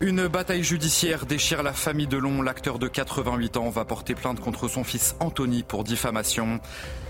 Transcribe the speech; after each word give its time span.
Une 0.00 0.26
bataille 0.26 0.64
judiciaire 0.64 1.24
déchire 1.24 1.62
la 1.62 1.72
famille 1.72 2.08
de 2.08 2.16
Long. 2.16 2.42
L'acteur 2.42 2.80
de 2.80 2.88
88 2.88 3.56
ans 3.56 3.70
va 3.70 3.84
porter 3.84 4.16
plainte 4.16 4.40
contre 4.40 4.66
son 4.66 4.82
fils 4.82 5.14
Anthony 5.20 5.62
pour 5.62 5.84
diffamation. 5.84 6.58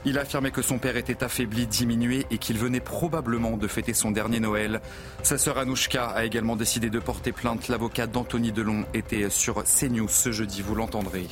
Il 0.04 0.18
a 0.18 0.20
affirmé 0.20 0.50
que 0.50 0.60
son 0.60 0.78
père 0.78 0.96
était 0.98 1.24
affaibli, 1.24 1.66
diminué 1.66 2.26
et 2.30 2.36
qu'il 2.36 2.58
venait 2.58 2.80
probablement 2.80 3.56
de 3.56 3.66
fêter 3.68 3.94
son 3.94 4.10
dernier 4.10 4.38
Noël. 4.38 4.82
Sa 5.22 5.38
sœur 5.38 5.56
Anouchka 5.56 6.08
a 6.08 6.24
également 6.24 6.56
décidé 6.56 6.90
de 6.90 6.98
porter 6.98 7.32
plainte. 7.32 7.68
L'avocat 7.68 8.06
d'Anthony 8.06 8.52
Delon 8.52 8.84
était 8.92 9.30
sur 9.30 9.64
CNews 9.64 10.08
ce 10.08 10.30
jeudi, 10.30 10.60
vous 10.60 10.74
l'entendrez. 10.74 11.26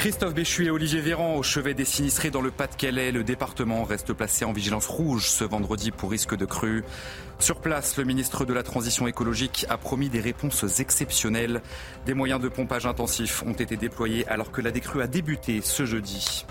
Christophe 0.00 0.32
Béchu 0.32 0.64
et 0.64 0.70
Olivier 0.70 1.02
Véran 1.02 1.36
au 1.36 1.42
chevet 1.42 1.74
des 1.74 1.84
sinistrés 1.84 2.30
dans 2.30 2.40
le 2.40 2.50
Pas-de-Calais. 2.50 3.12
Le 3.12 3.22
département 3.22 3.84
reste 3.84 4.14
placé 4.14 4.46
en 4.46 4.52
vigilance 4.54 4.86
rouge 4.86 5.28
ce 5.28 5.44
vendredi 5.44 5.90
pour 5.90 6.10
risque 6.10 6.34
de 6.34 6.46
crue. 6.46 6.84
Sur 7.38 7.60
place, 7.60 7.98
le 7.98 8.04
ministre 8.04 8.46
de 8.46 8.54
la 8.54 8.62
Transition 8.62 9.06
écologique 9.08 9.66
a 9.68 9.76
promis 9.76 10.08
des 10.08 10.20
réponses 10.22 10.80
exceptionnelles. 10.80 11.60
Des 12.06 12.14
moyens 12.14 12.40
de 12.40 12.48
pompage 12.48 12.86
intensifs 12.86 13.42
ont 13.42 13.52
été 13.52 13.76
déployés 13.76 14.26
alors 14.26 14.52
que 14.52 14.62
la 14.62 14.70
décrue 14.70 15.02
a 15.02 15.06
débuté 15.06 15.60
ce 15.62 15.84
jeudi. 15.84 16.46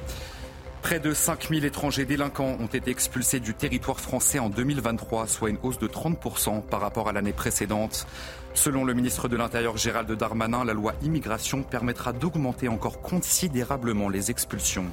Près 0.83 0.99
de 0.99 1.11
5000 1.11 1.65
étrangers 1.65 2.05
délinquants 2.05 2.55
ont 2.59 2.67
été 2.67 2.91
expulsés 2.91 3.39
du 3.39 3.55
territoire 3.55 3.99
français 3.99 4.37
en 4.37 4.49
2023, 4.49 5.25
soit 5.27 5.49
une 5.49 5.57
hausse 5.63 5.79
de 5.79 5.87
30% 5.87 6.61
par 6.61 6.81
rapport 6.81 7.09
à 7.09 7.13
l'année 7.13 7.33
précédente. 7.33 8.05
Selon 8.53 8.83
le 8.83 8.93
ministre 8.93 9.27
de 9.27 9.37
l'Intérieur 9.37 9.77
Gérald 9.77 10.11
Darmanin, 10.11 10.65
la 10.65 10.73
loi 10.73 10.93
immigration 11.01 11.63
permettra 11.63 12.13
d'augmenter 12.13 12.67
encore 12.67 13.01
considérablement 13.01 14.09
les 14.09 14.31
expulsions. 14.31 14.87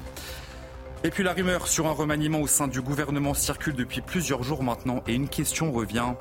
Et 1.03 1.09
puis 1.09 1.23
la 1.23 1.33
rumeur 1.33 1.67
sur 1.67 1.85
un 1.87 1.91
remaniement 1.91 2.39
au 2.41 2.47
sein 2.47 2.67
du 2.67 2.81
gouvernement 2.81 3.33
circule 3.33 3.75
depuis 3.75 4.01
plusieurs 4.01 4.43
jours 4.43 4.63
maintenant 4.63 5.03
et 5.07 5.13
une 5.13 5.29
question 5.29 5.71
revient. 5.71 6.13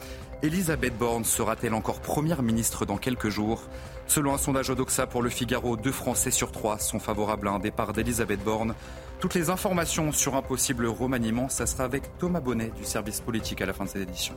Elisabeth 0.43 0.97
Borne 0.99 1.25
sera-t-elle 1.25 1.73
encore 1.73 2.01
première 2.01 2.43
ministre 2.43 2.85
dans 2.85 2.99
quelques 2.99 3.31
jours? 3.31 3.63
Selon 4.07 4.35
un 4.35 4.39
sondage 4.39 4.69
Odoxa 4.69 5.07
pour 5.07 5.23
le 5.23 5.31
Figaro, 5.31 5.77
deux 5.77 5.93
Français 5.93 6.31
sur 6.31 6.53
trois 6.53 6.79
sont 6.79 6.99
favorables 6.99 7.49
à 7.49 7.53
un 7.53 7.59
départ 7.59 7.95
d'Elisabeth 7.95 8.45
Borne. 8.45 8.75
Toutes 9.19 9.35
les 9.35 9.49
informations 9.49 10.13
sur 10.13 10.37
un 10.37 10.43
possible 10.43 10.87
remaniement, 10.87 11.49
ça 11.49 11.65
sera 11.65 11.85
avec 11.85 12.19
Thomas 12.19 12.41
Bonnet 12.41 12.71
du 12.77 12.85
service 12.85 13.23
politique 13.23 13.63
à 13.63 13.67
la 13.67 13.73
fin 13.73 13.85
de 13.85 13.89
cette 13.89 14.03
édition. 14.03 14.35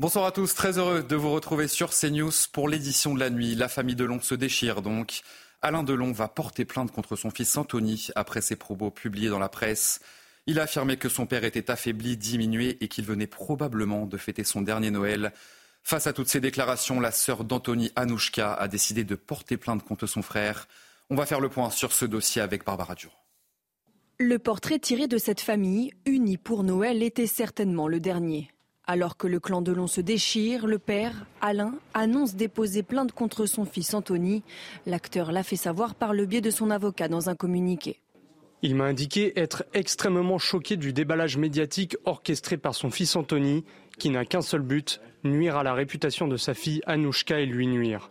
Bonsoir 0.00 0.26
à 0.26 0.30
tous, 0.30 0.54
très 0.54 0.78
heureux 0.78 1.02
de 1.02 1.16
vous 1.16 1.32
retrouver 1.32 1.66
sur 1.66 1.90
CNews 1.90 2.30
pour 2.52 2.68
l'édition 2.68 3.14
de 3.14 3.18
la 3.18 3.30
nuit. 3.30 3.56
La 3.56 3.68
famille 3.68 3.96
Delon 3.96 4.20
se 4.20 4.36
déchire 4.36 4.80
donc. 4.80 5.22
Alain 5.60 5.82
Delon 5.82 6.12
va 6.12 6.28
porter 6.28 6.64
plainte 6.64 6.92
contre 6.92 7.16
son 7.16 7.30
fils 7.30 7.56
Anthony 7.56 8.06
après 8.14 8.40
ses 8.40 8.54
propos 8.54 8.92
publiés 8.92 9.28
dans 9.28 9.40
la 9.40 9.48
presse. 9.48 9.98
Il 10.46 10.60
a 10.60 10.62
affirmé 10.62 10.98
que 10.98 11.08
son 11.08 11.26
père 11.26 11.42
était 11.42 11.68
affaibli, 11.68 12.16
diminué 12.16 12.78
et 12.80 12.86
qu'il 12.86 13.06
venait 13.06 13.26
probablement 13.26 14.06
de 14.06 14.16
fêter 14.18 14.44
son 14.44 14.62
dernier 14.62 14.92
Noël. 14.92 15.32
Face 15.82 16.06
à 16.06 16.12
toutes 16.12 16.28
ces 16.28 16.38
déclarations, 16.38 17.00
la 17.00 17.10
sœur 17.10 17.42
d'Anthony, 17.42 17.90
Anouchka, 17.96 18.54
a 18.54 18.68
décidé 18.68 19.02
de 19.02 19.16
porter 19.16 19.56
plainte 19.56 19.82
contre 19.82 20.06
son 20.06 20.22
frère. 20.22 20.68
On 21.10 21.16
va 21.16 21.26
faire 21.26 21.40
le 21.40 21.48
point 21.48 21.70
sur 21.70 21.92
ce 21.92 22.04
dossier 22.04 22.40
avec 22.40 22.64
Barbara 22.64 22.94
Durand. 22.94 23.18
Le 24.20 24.38
portrait 24.38 24.78
tiré 24.78 25.08
de 25.08 25.18
cette 25.18 25.40
famille, 25.40 25.92
unie 26.06 26.38
pour 26.38 26.62
Noël, 26.62 27.02
était 27.02 27.26
certainement 27.26 27.88
le 27.88 27.98
dernier. 27.98 28.52
Alors 28.90 29.18
que 29.18 29.26
le 29.26 29.38
clan 29.38 29.60
Delon 29.60 29.86
se 29.86 30.00
déchire, 30.00 30.66
le 30.66 30.78
père, 30.78 31.26
Alain, 31.42 31.74
annonce 31.92 32.36
déposer 32.36 32.82
plainte 32.82 33.12
contre 33.12 33.44
son 33.44 33.66
fils 33.66 33.92
Anthony. 33.92 34.42
L'acteur 34.86 35.30
l'a 35.30 35.42
fait 35.42 35.56
savoir 35.56 35.94
par 35.94 36.14
le 36.14 36.24
biais 36.24 36.40
de 36.40 36.50
son 36.50 36.70
avocat 36.70 37.06
dans 37.06 37.28
un 37.28 37.34
communiqué. 37.34 38.00
Il 38.62 38.74
m'a 38.76 38.84
indiqué 38.84 39.38
être 39.38 39.66
extrêmement 39.74 40.38
choqué 40.38 40.78
du 40.78 40.94
déballage 40.94 41.36
médiatique 41.36 41.98
orchestré 42.06 42.56
par 42.56 42.74
son 42.74 42.90
fils 42.90 43.14
Anthony, 43.14 43.62
qui 43.98 44.08
n'a 44.08 44.24
qu'un 44.24 44.40
seul 44.40 44.62
but, 44.62 45.02
nuire 45.22 45.58
à 45.58 45.62
la 45.62 45.74
réputation 45.74 46.26
de 46.26 46.38
sa 46.38 46.54
fille 46.54 46.80
Anouchka 46.86 47.40
et 47.40 47.46
lui 47.46 47.66
nuire. 47.66 48.10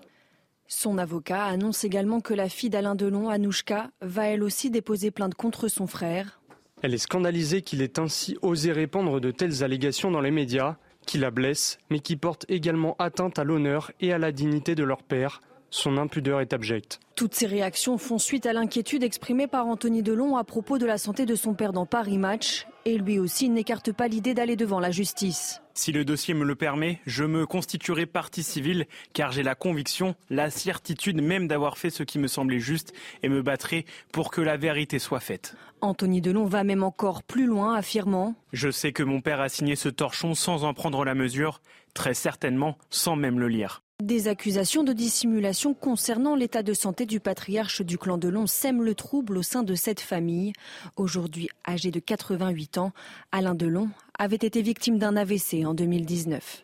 Son 0.68 1.00
avocat 1.00 1.46
annonce 1.46 1.86
également 1.86 2.22
que 2.22 2.36
la 2.36 2.50
fille 2.50 2.70
d'Alain 2.70 2.94
Delon, 2.94 3.30
Anouchka, 3.30 3.90
va 4.02 4.28
elle 4.28 4.44
aussi 4.44 4.70
déposer 4.70 5.10
plainte 5.10 5.34
contre 5.34 5.70
son 5.70 5.88
frère. 5.88 6.40
Elle 6.84 6.94
est 6.94 7.00
scandalisée 7.00 7.64
qu'il 7.64 7.82
ait 7.82 8.00
ainsi 8.00 8.38
osé 8.42 8.72
répandre 8.72 9.20
de 9.20 9.32
telles 9.32 9.64
allégations 9.64 10.12
dans 10.12 10.22
les 10.22 10.32
médias, 10.32 10.76
qui 11.08 11.18
la 11.18 11.32
blessent, 11.32 11.80
mais 11.90 12.00
qui 12.00 12.16
portent 12.16 12.46
également 12.50 12.96
atteinte 13.00 13.40
à 13.40 13.44
l'honneur 13.44 13.92
et 14.00 14.14
à 14.14 14.20
la 14.20 14.32
dignité 14.32 14.76
de 14.76 14.84
leur 14.84 15.02
père. 15.02 15.42
Son 15.70 15.98
impudeur 15.98 16.40
est 16.40 16.54
abjecte. 16.54 17.00
Toutes 17.16 17.34
ces 17.34 17.48
réactions 17.48 17.98
font 17.98 18.20
suite 18.20 18.46
à 18.46 18.54
l'inquiétude 18.54 19.04
exprimée 19.04 19.48
par 19.48 19.68
Anthony 19.68 20.04
Delon 20.04 20.38
à 20.38 20.44
propos 20.44 20.78
de 20.78 20.86
la 20.86 20.98
santé 20.98 21.26
de 21.26 21.36
son 21.36 21.56
père 21.56 21.74
dans 21.74 21.86
Paris 21.86 22.18
Match. 22.18 22.68
Et 22.86 22.98
lui 22.98 23.20
aussi 23.20 23.50
n'écarte 23.50 23.92
pas 23.92 24.08
l'idée 24.08 24.34
d'aller 24.34 24.56
devant 24.56 24.80
la 24.80 24.92
justice. 24.92 25.62
Si 25.78 25.92
le 25.92 26.04
dossier 26.04 26.34
me 26.34 26.44
le 26.44 26.56
permet, 26.56 27.00
je 27.06 27.24
me 27.24 27.46
constituerai 27.46 28.08
partie 28.08 28.42
civile 28.42 28.88
car 29.14 29.32
j'ai 29.32 29.44
la 29.44 29.54
conviction, 29.54 30.16
la 30.32 30.50
certitude 30.50 31.22
même 31.22 31.48
d'avoir 31.48 31.78
fait 31.78 31.92
ce 31.92 32.02
qui 32.02 32.18
me 32.18 32.28
semblait 32.28 32.60
juste 32.60 32.94
et 33.22 33.30
me 33.30 33.44
battrai 33.44 33.86
pour 34.12 34.32
que 34.32 34.42
la 34.42 34.58
vérité 34.58 34.98
soit 34.98 35.20
faite. 35.20 35.56
Anthony 35.82 36.20
Delon 36.20 36.46
va 36.46 36.64
même 36.64 36.82
encore 36.82 37.22
plus 37.22 37.46
loin, 37.46 37.76
affirmant 37.76 38.34
Je 38.54 38.72
sais 38.72 38.92
que 38.92 39.04
mon 39.04 39.22
père 39.22 39.40
a 39.40 39.50
signé 39.50 39.76
ce 39.76 39.88
torchon 39.88 40.34
sans 40.34 40.64
en 40.64 40.74
prendre 40.74 41.06
la 41.06 41.14
mesure, 41.14 41.62
très 41.94 42.16
certainement 42.16 42.80
sans 42.90 43.16
même 43.16 43.40
le 43.40 43.48
lire. 43.48 43.84
Des 44.04 44.28
accusations 44.28 44.84
de 44.84 44.94
dissimulation 44.94 45.74
concernant 45.74 46.36
l'état 46.36 46.62
de 46.62 46.76
santé 46.76 47.08
du 47.08 47.20
patriarche 47.20 47.82
du 47.82 47.98
clan 47.98 48.20
Delon 48.20 48.46
sèment 48.46 48.84
le 48.84 48.94
trouble 48.94 49.40
au 49.40 49.42
sein 49.42 49.64
de 49.64 49.74
cette 49.74 50.02
famille. 50.02 50.54
Aujourd'hui 50.98 51.50
âgé 51.68 51.90
de 51.90 52.00
88 52.00 52.78
ans, 52.78 52.92
Alain 53.32 53.56
Delon 53.56 53.90
avait 54.20 54.36
été 54.36 54.62
victime 54.62 55.00
d'un 55.00 55.18
AVC 55.18 55.66
en 55.66 55.74
2019. 55.74 56.64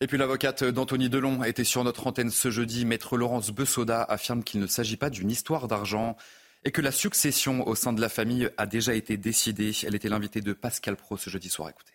Et 0.00 0.08
puis 0.08 0.18
l'avocate 0.18 0.64
d'Anthony 0.64 1.08
Delon 1.08 1.44
était 1.44 1.62
sur 1.62 1.84
notre 1.84 2.08
antenne 2.08 2.30
ce 2.30 2.50
jeudi. 2.50 2.84
Maître 2.84 3.16
Laurence 3.16 3.52
Bessoda 3.52 4.02
affirme 4.02 4.42
qu'il 4.42 4.58
ne 4.58 4.66
s'agit 4.66 4.96
pas 4.96 5.08
d'une 5.08 5.30
histoire 5.30 5.68
d'argent 5.68 6.16
et 6.64 6.72
que 6.72 6.80
la 6.80 6.90
succession 6.90 7.64
au 7.68 7.76
sein 7.76 7.92
de 7.92 8.00
la 8.00 8.08
famille 8.08 8.50
a 8.56 8.66
déjà 8.66 8.92
été 8.94 9.16
décidée. 9.16 9.70
Elle 9.86 9.94
était 9.94 10.08
l'invitée 10.08 10.40
de 10.40 10.52
Pascal 10.52 10.96
Pro 10.96 11.16
ce 11.16 11.30
jeudi 11.30 11.48
soir. 11.48 11.68
Écoutez 11.68 11.91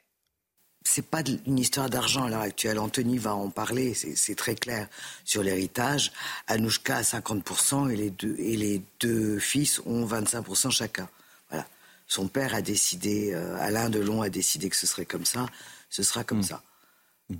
c'est 0.90 1.06
pas 1.06 1.22
une 1.46 1.60
histoire 1.60 1.90
d'argent 1.90 2.24
à 2.24 2.30
l'heure 2.30 2.42
actuelle. 2.42 2.80
Anthony 2.80 3.18
va 3.18 3.36
en 3.36 3.50
parler, 3.50 3.94
c'est 3.94 4.36
très 4.36 4.56
clair 4.56 4.88
sur 5.26 5.44
l'héritage. 5.44 6.14
Anouchka 6.48 6.98
a 6.98 7.02
50% 7.02 7.92
et 7.92 7.96
les, 7.98 8.10
deux, 8.10 8.36
et 8.40 8.56
les 8.56 8.82
deux 9.02 9.38
fils 9.38 9.82
ont 9.86 10.06
25% 10.06 10.72
chacun. 10.72 11.10
Voilà. 11.50 11.68
Son 12.08 12.28
père 12.28 12.56
a 12.56 12.62
décidé, 12.62 13.34
euh, 13.34 13.58
Alain 13.60 13.90
Delon 13.90 14.22
a 14.22 14.30
décidé 14.30 14.70
que 14.70 14.78
ce 14.78 14.88
serait 14.88 15.06
comme 15.06 15.26
ça, 15.26 15.48
ce 15.90 16.04
sera 16.04 16.24
comme 16.24 16.40
Hmm. 16.40 16.44
ça. 16.44 16.64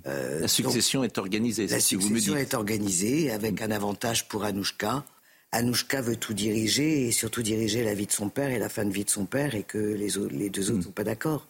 Euh, 0.06 0.40
la 0.40 0.48
succession 0.48 1.02
est 1.02 1.16
organisée. 1.16 1.66
La 1.68 1.80
si 1.80 1.94
succession 1.94 2.32
vous 2.32 2.38
me 2.38 2.42
est 2.42 2.52
organisée 2.52 3.30
avec 3.30 3.62
un 3.62 3.70
avantage 3.70 4.28
pour 4.28 4.44
Anouchka. 4.44 5.04
Anouchka 5.52 6.02
veut 6.02 6.16
tout 6.16 6.34
diriger 6.34 7.06
et 7.06 7.12
surtout 7.12 7.40
diriger 7.40 7.82
la 7.82 7.94
vie 7.94 8.06
de 8.06 8.12
son 8.12 8.28
père 8.28 8.50
et 8.50 8.58
la 8.58 8.68
fin 8.68 8.84
de 8.84 8.92
vie 8.92 9.04
de 9.04 9.10
son 9.10 9.24
père 9.24 9.54
et 9.54 9.62
que 9.62 9.78
les, 9.78 10.10
les 10.30 10.50
deux 10.50 10.68
autres 10.68 10.78
ne 10.78 10.82
sont 10.82 10.90
pas 10.90 11.04
d'accord 11.04 11.48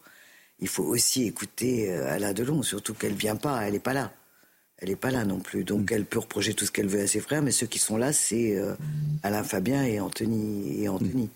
il 0.61 0.67
faut 0.67 0.83
aussi 0.83 1.23
écouter 1.23 1.91
euh, 1.91 2.11
Alain 2.11 2.33
Delon, 2.33 2.63
surtout 2.63 2.93
qu'elle 2.93 3.13
vient 3.13 3.35
pas, 3.35 3.61
elle 3.61 3.73
n'est 3.73 3.79
pas 3.79 3.93
là. 3.93 4.11
Elle 4.77 4.89
n'est 4.89 4.95
pas 4.95 5.11
là 5.11 5.25
non 5.25 5.39
plus. 5.39 5.63
Donc 5.63 5.91
elle 5.91 6.05
peut 6.05 6.19
reprocher 6.19 6.53
tout 6.53 6.65
ce 6.65 6.71
qu'elle 6.71 6.87
veut 6.87 7.01
à 7.01 7.07
ses 7.07 7.19
frères, 7.19 7.41
mais 7.41 7.51
ceux 7.51 7.67
qui 7.67 7.79
sont 7.79 7.97
là, 7.97 8.13
c'est 8.13 8.57
euh, 8.57 8.75
Alain 9.23 9.43
Fabien 9.43 9.83
et 9.83 9.99
Anthony. 9.99 10.81
Et 10.81 10.87
Anthony. 10.87 11.29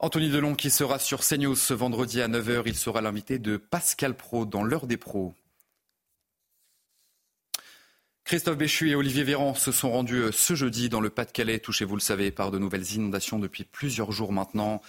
Anthony 0.00 0.30
Delon 0.30 0.54
qui 0.54 0.70
sera 0.70 0.98
sur 0.98 1.20
CNews 1.20 1.56
ce 1.56 1.74
vendredi 1.74 2.20
à 2.20 2.28
9h. 2.28 2.62
Il 2.66 2.76
sera 2.76 3.00
l'invité 3.00 3.38
de 3.38 3.56
Pascal 3.56 4.14
Pro 4.14 4.46
dans 4.46 4.62
l'heure 4.62 4.86
des 4.86 4.96
pros. 4.96 5.34
Christophe 8.24 8.58
Béchu 8.58 8.90
et 8.90 8.94
Olivier 8.94 9.24
Véran 9.24 9.54
se 9.54 9.72
sont 9.72 9.90
rendus 9.90 10.24
ce 10.32 10.54
jeudi 10.54 10.90
dans 10.90 11.00
le 11.00 11.08
Pas-de-Calais, 11.08 11.60
touché, 11.60 11.86
vous 11.86 11.96
le 11.96 12.00
savez, 12.00 12.30
par 12.30 12.50
de 12.50 12.58
nouvelles 12.58 12.92
inondations 12.92 13.38
depuis 13.38 13.64
plusieurs 13.64 14.12
jours 14.12 14.32
maintenant. 14.32 14.82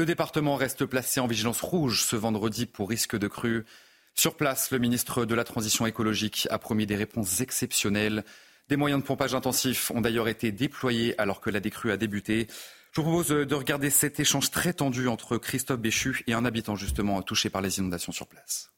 Le 0.00 0.06
département 0.06 0.56
reste 0.56 0.86
placé 0.86 1.20
en 1.20 1.26
vigilance 1.26 1.60
rouge 1.60 2.04
ce 2.04 2.16
vendredi 2.16 2.64
pour 2.64 2.88
risque 2.88 3.18
de 3.18 3.28
crue. 3.28 3.66
Sur 4.14 4.34
place, 4.34 4.70
le 4.70 4.78
ministre 4.78 5.26
de 5.26 5.34
la 5.34 5.44
Transition 5.44 5.84
écologique 5.84 6.48
a 6.50 6.58
promis 6.58 6.86
des 6.86 6.96
réponses 6.96 7.42
exceptionnelles. 7.42 8.24
Des 8.70 8.76
moyens 8.76 9.02
de 9.02 9.06
pompage 9.06 9.34
intensif 9.34 9.90
ont 9.90 10.00
d'ailleurs 10.00 10.28
été 10.28 10.52
déployés 10.52 11.20
alors 11.20 11.42
que 11.42 11.50
la 11.50 11.60
décrue 11.60 11.92
a 11.92 11.98
débuté. 11.98 12.46
Je 12.92 13.02
vous 13.02 13.08
propose 13.08 13.28
de 13.28 13.54
regarder 13.54 13.90
cet 13.90 14.18
échange 14.20 14.50
très 14.50 14.72
tendu 14.72 15.06
entre 15.06 15.36
Christophe 15.36 15.80
Béchu 15.80 16.24
et 16.26 16.32
un 16.32 16.46
habitant 16.46 16.76
justement 16.76 17.20
touché 17.20 17.50
par 17.50 17.60
les 17.60 17.78
inondations 17.78 18.12
sur 18.12 18.26
place. 18.26 18.70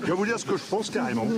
Je 0.00 0.06
vais 0.06 0.12
vous 0.12 0.24
dire 0.24 0.38
ce 0.38 0.46
que 0.46 0.56
je 0.56 0.64
pense 0.64 0.88
carrément. 0.88 1.28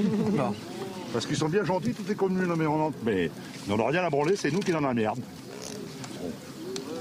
Parce 1.13 1.27
qu'ils 1.27 1.37
sont 1.37 1.49
bien 1.49 1.65
gentils, 1.65 1.95
toutes 1.95 2.09
les 2.09 2.15
communes 2.15 2.55
mais 2.55 2.67
on 2.67 3.77
n'a 3.77 3.87
rien 3.89 4.05
à 4.05 4.09
branler, 4.09 4.37
c'est 4.37 4.53
nous 4.53 4.61
qui 4.61 4.71
dans 4.71 4.81
la 4.81 4.95
merde. 4.95 5.19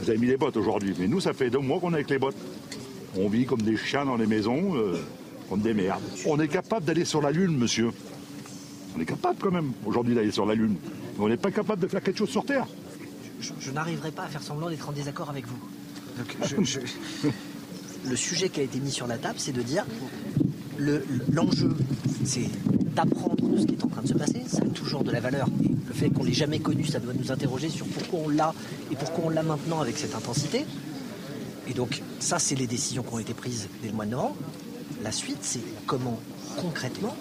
Vous 0.06 0.12
avez 0.12 0.20
mis 0.20 0.28
les 0.28 0.38
bottes 0.38 0.56
aujourd'hui, 0.56 0.94
mais 1.00 1.08
nous, 1.08 1.20
ça 1.20 1.34
fait 1.34 1.50
deux 1.50 1.58
mois 1.58 1.80
qu'on 1.80 1.90
est 1.94 1.96
avec 1.96 2.12
les 2.12 2.20
bottes. 2.20 2.36
On 3.18 3.28
vit 3.28 3.48
comme 3.48 3.64
des 3.64 3.76
chiens 3.76 4.06
dans 4.06 4.18
les 4.18 4.28
maisons, 4.28 4.76
euh, 4.76 5.00
comme 5.50 5.62
des 5.62 5.74
merdes. 5.74 6.04
On 6.28 6.40
est 6.40 6.48
capable 6.48 6.86
d'aller 6.86 7.06
sur 7.06 7.24
la 7.24 7.32
Lune, 7.32 7.58
monsieur. 7.58 7.90
On 8.96 9.02
est 9.02 9.06
capable 9.06 9.40
quand 9.42 9.50
même, 9.50 9.72
aujourd'hui, 9.84 10.14
d'aller 10.14 10.30
sur 10.30 10.46
la 10.46 10.54
Lune. 10.54 10.76
Mais 11.18 11.24
on 11.24 11.28
n'est 11.28 11.38
pas 11.38 11.50
capable 11.50 11.82
de 11.82 11.88
faire 11.88 12.04
quelque 12.04 12.20
chose 12.20 12.30
sur 12.30 12.46
Terre. 12.46 12.68
Je, 13.40 13.72
n'arriverai 13.72 14.12
pas 14.12 14.26
à 14.26 14.28
faire 14.28 14.44
semblant 14.44 14.70
d'être 14.70 14.88
en 14.88 14.92
désaccord 14.92 15.32
avec 15.32 15.46
vous. 15.48 15.58
le 18.08 18.16
sujet 18.16 18.50
qui 18.50 18.60
a 18.60 18.64
été 18.64 18.80
mis 18.80 18.92
sur 18.92 19.08
la 19.08 19.18
table, 19.18 19.40
c'est 19.40 19.54
de 19.54 19.64
dire 19.64 19.88
l'enjeu, 20.78 21.76
c'est 22.24 22.48
d'apprendre 22.94 23.50
de 23.50 23.58
ce 23.58 23.66
qui 23.66 23.74
est 23.74 23.84
en 23.84 23.88
train 23.88 24.04
de 24.04 24.08
se 24.08 24.14
passer. 24.14 24.44
Ça 24.46 24.62
a 24.62 24.70
toujours 24.70 25.04
de 25.04 25.10
la 25.10 25.20
valeur. 25.20 25.48
Et 25.64 25.75
le 25.88 25.94
fait 25.94 26.10
qu'on 26.10 26.24
l'ait 26.24 26.34
jamais 26.34 26.60
connu, 26.60 26.86
ça 26.86 27.00
doit 27.00 27.14
nous 27.14 27.32
interroger 27.32 27.70
sur 27.70 27.86
pourquoi 27.88 28.20
on 28.26 28.30
l'a 28.30 28.54
et 28.92 28.96
pourquoi 28.96 29.26
on 29.26 29.30
l'a 29.30 29.44
maintenant 29.44 29.82
avec 29.82 29.98
cette 29.98 30.16
intensité. 30.16 30.66
Et 31.68 31.74
donc, 31.74 32.02
ça, 32.20 32.40
c'est 32.40 32.56
les 32.56 32.68
décisions 32.68 33.04
qui 33.04 33.14
ont 33.14 33.20
été 33.20 33.34
prises 33.34 33.68
dès 33.82 33.90
le 33.90 33.94
mois 33.96 34.06
de 34.06 34.12
novembre. 34.12 34.36
La 35.04 35.12
suite, 35.12 35.40
c'est 35.42 35.62
comment, 35.88 36.20
concrètement, 36.58 37.16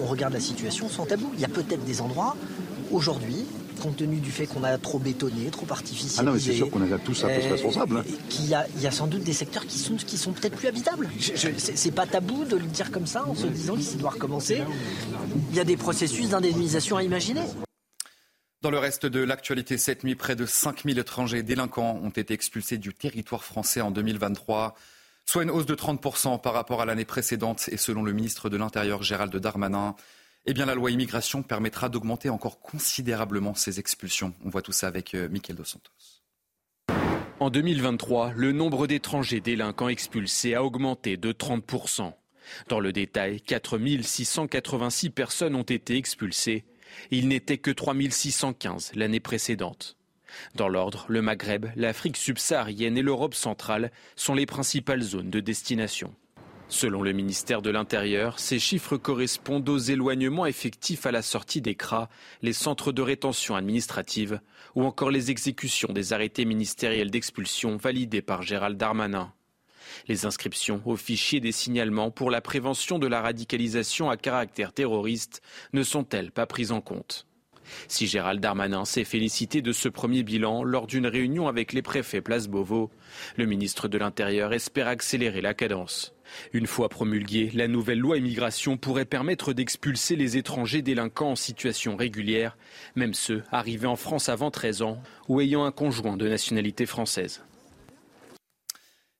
on 0.00 0.06
regarde 0.06 0.32
la 0.32 0.40
situation 0.40 0.88
sans 0.88 1.06
tabou. 1.06 1.30
Il 1.34 1.40
y 1.40 1.44
a 1.44 1.48
peut-être 1.48 1.84
des 1.84 2.00
endroits, 2.00 2.36
aujourd'hui, 2.90 3.44
compte 3.80 3.96
tenu 3.96 4.16
du 4.16 4.30
fait 4.30 4.46
qu'on 4.46 4.62
a 4.62 4.78
trop 4.78 5.00
bétonné, 5.00 5.50
trop 5.50 5.66
artificialisé. 5.70 6.20
Ah 6.20 6.22
non, 6.22 6.32
mais 6.32 6.38
c'est 6.38 6.52
sûr 6.52 6.70
qu'on 6.70 6.84
est 6.84 6.98
tous 7.04 7.24
un 7.24 7.28
peu 7.28 7.50
responsables. 7.50 7.96
Hein. 7.98 8.04
Qu'il 8.28 8.46
y, 8.46 8.54
a, 8.54 8.90
sans 8.90 9.08
doute 9.08 9.24
des 9.24 9.32
secteurs 9.32 9.66
qui 9.66 9.78
sont, 9.78 9.96
qui 9.96 10.16
sont 10.16 10.32
peut-être 10.32 10.56
plus 10.56 10.68
habitables. 10.68 11.08
C'est 11.58 11.90
pas 11.90 12.06
tabou 12.06 12.44
de 12.44 12.56
le 12.56 12.66
dire 12.66 12.92
comme 12.92 13.06
ça 13.06 13.26
en 13.26 13.34
se 13.34 13.46
disant 13.46 13.74
qu'il 13.74 13.98
doit 13.98 14.10
recommencer. 14.10 14.62
Il 15.50 15.56
y 15.56 15.60
a 15.60 15.64
des 15.64 15.76
processus 15.76 16.30
d'indemnisation 16.30 16.96
à 16.96 17.02
imaginer. 17.02 17.42
Dans 18.62 18.70
le 18.70 18.78
reste 18.78 19.06
de 19.06 19.18
l'actualité, 19.18 19.76
cette 19.76 20.04
nuit, 20.04 20.14
près 20.14 20.36
de 20.36 20.46
5000 20.46 20.96
étrangers 21.00 21.42
délinquants 21.42 21.98
ont 22.00 22.10
été 22.10 22.32
expulsés 22.32 22.78
du 22.78 22.94
territoire 22.94 23.42
français 23.42 23.80
en 23.80 23.90
2023, 23.90 24.76
soit 25.26 25.42
une 25.42 25.50
hausse 25.50 25.66
de 25.66 25.74
30% 25.74 26.40
par 26.40 26.52
rapport 26.52 26.80
à 26.80 26.86
l'année 26.86 27.04
précédente. 27.04 27.68
Et 27.72 27.76
selon 27.76 28.04
le 28.04 28.12
ministre 28.12 28.48
de 28.48 28.56
l'Intérieur, 28.56 29.02
Gérald 29.02 29.34
Darmanin, 29.34 29.96
eh 30.46 30.54
la 30.54 30.76
loi 30.76 30.92
immigration 30.92 31.42
permettra 31.42 31.88
d'augmenter 31.88 32.30
encore 32.30 32.60
considérablement 32.60 33.56
ces 33.56 33.80
expulsions. 33.80 34.32
On 34.44 34.48
voit 34.48 34.62
tout 34.62 34.70
ça 34.70 34.86
avec 34.86 35.16
euh, 35.16 35.28
Mickaël 35.28 35.56
Dos 35.56 35.64
Santos. 35.64 35.90
En 37.40 37.50
2023, 37.50 38.32
le 38.36 38.52
nombre 38.52 38.86
d'étrangers 38.86 39.40
délinquants 39.40 39.88
expulsés 39.88 40.54
a 40.54 40.62
augmenté 40.62 41.16
de 41.16 41.32
30%. 41.32 42.12
Dans 42.68 42.78
le 42.78 42.92
détail, 42.92 43.40
4 43.40 43.80
686 44.02 45.10
personnes 45.10 45.56
ont 45.56 45.62
été 45.62 45.96
expulsées. 45.96 46.64
Il 47.10 47.28
n'était 47.28 47.58
que 47.58 47.70
3 47.70 47.94
615 48.10 48.92
l'année 48.94 49.20
précédente. 49.20 49.96
Dans 50.54 50.68
l'ordre, 50.68 51.04
le 51.08 51.22
Maghreb, 51.22 51.66
l'Afrique 51.76 52.16
subsaharienne 52.16 52.96
et 52.96 53.02
l'Europe 53.02 53.34
centrale 53.34 53.92
sont 54.16 54.34
les 54.34 54.46
principales 54.46 55.02
zones 55.02 55.30
de 55.30 55.40
destination. 55.40 56.14
Selon 56.68 57.02
le 57.02 57.12
ministère 57.12 57.60
de 57.60 57.68
l'Intérieur, 57.68 58.38
ces 58.38 58.58
chiffres 58.58 58.96
correspondent 58.96 59.68
aux 59.68 59.78
éloignements 59.78 60.46
effectifs 60.46 61.04
à 61.04 61.12
la 61.12 61.20
sortie 61.20 61.60
des 61.60 61.74
CRA, 61.74 62.08
les 62.40 62.54
centres 62.54 62.92
de 62.92 63.02
rétention 63.02 63.56
administrative, 63.56 64.40
ou 64.74 64.84
encore 64.84 65.10
les 65.10 65.30
exécutions 65.30 65.92
des 65.92 66.14
arrêtés 66.14 66.46
ministériels 66.46 67.10
d'expulsion 67.10 67.76
validés 67.76 68.22
par 68.22 68.40
Gérald 68.40 68.78
Darmanin. 68.78 69.34
Les 70.08 70.26
inscriptions 70.26 70.80
au 70.84 70.96
fichier 70.96 71.40
des 71.40 71.52
signalements 71.52 72.10
pour 72.10 72.30
la 72.30 72.40
prévention 72.40 72.98
de 72.98 73.06
la 73.06 73.20
radicalisation 73.20 74.10
à 74.10 74.16
caractère 74.16 74.72
terroriste 74.72 75.42
ne 75.72 75.82
sont-elles 75.82 76.30
pas 76.30 76.46
prises 76.46 76.72
en 76.72 76.80
compte? 76.80 77.26
Si 77.88 78.06
Gérald 78.06 78.40
Darmanin 78.40 78.84
s'est 78.84 79.04
félicité 79.04 79.62
de 79.62 79.72
ce 79.72 79.88
premier 79.88 80.22
bilan 80.22 80.64
lors 80.64 80.86
d'une 80.86 81.06
réunion 81.06 81.48
avec 81.48 81.72
les 81.72 81.82
préfets 81.82 82.20
Place 82.20 82.48
Beauvau, 82.48 82.90
le 83.36 83.46
ministre 83.46 83.88
de 83.88 83.98
l'Intérieur 83.98 84.52
espère 84.52 84.88
accélérer 84.88 85.40
la 85.40 85.54
cadence. 85.54 86.14
Une 86.52 86.66
fois 86.66 86.88
promulguée, 86.88 87.50
la 87.54 87.68
nouvelle 87.68 87.98
loi 87.98 88.16
immigration 88.16 88.76
pourrait 88.76 89.04
permettre 89.04 89.52
d'expulser 89.52 90.16
les 90.16 90.36
étrangers 90.36 90.82
délinquants 90.82 91.32
en 91.32 91.36
situation 91.36 91.96
régulière, 91.96 92.56
même 92.96 93.14
ceux 93.14 93.42
arrivés 93.52 93.86
en 93.86 93.96
France 93.96 94.28
avant 94.28 94.50
13 94.50 94.82
ans 94.82 95.02
ou 95.28 95.40
ayant 95.40 95.64
un 95.64 95.72
conjoint 95.72 96.16
de 96.16 96.28
nationalité 96.28 96.86
française. 96.86 97.44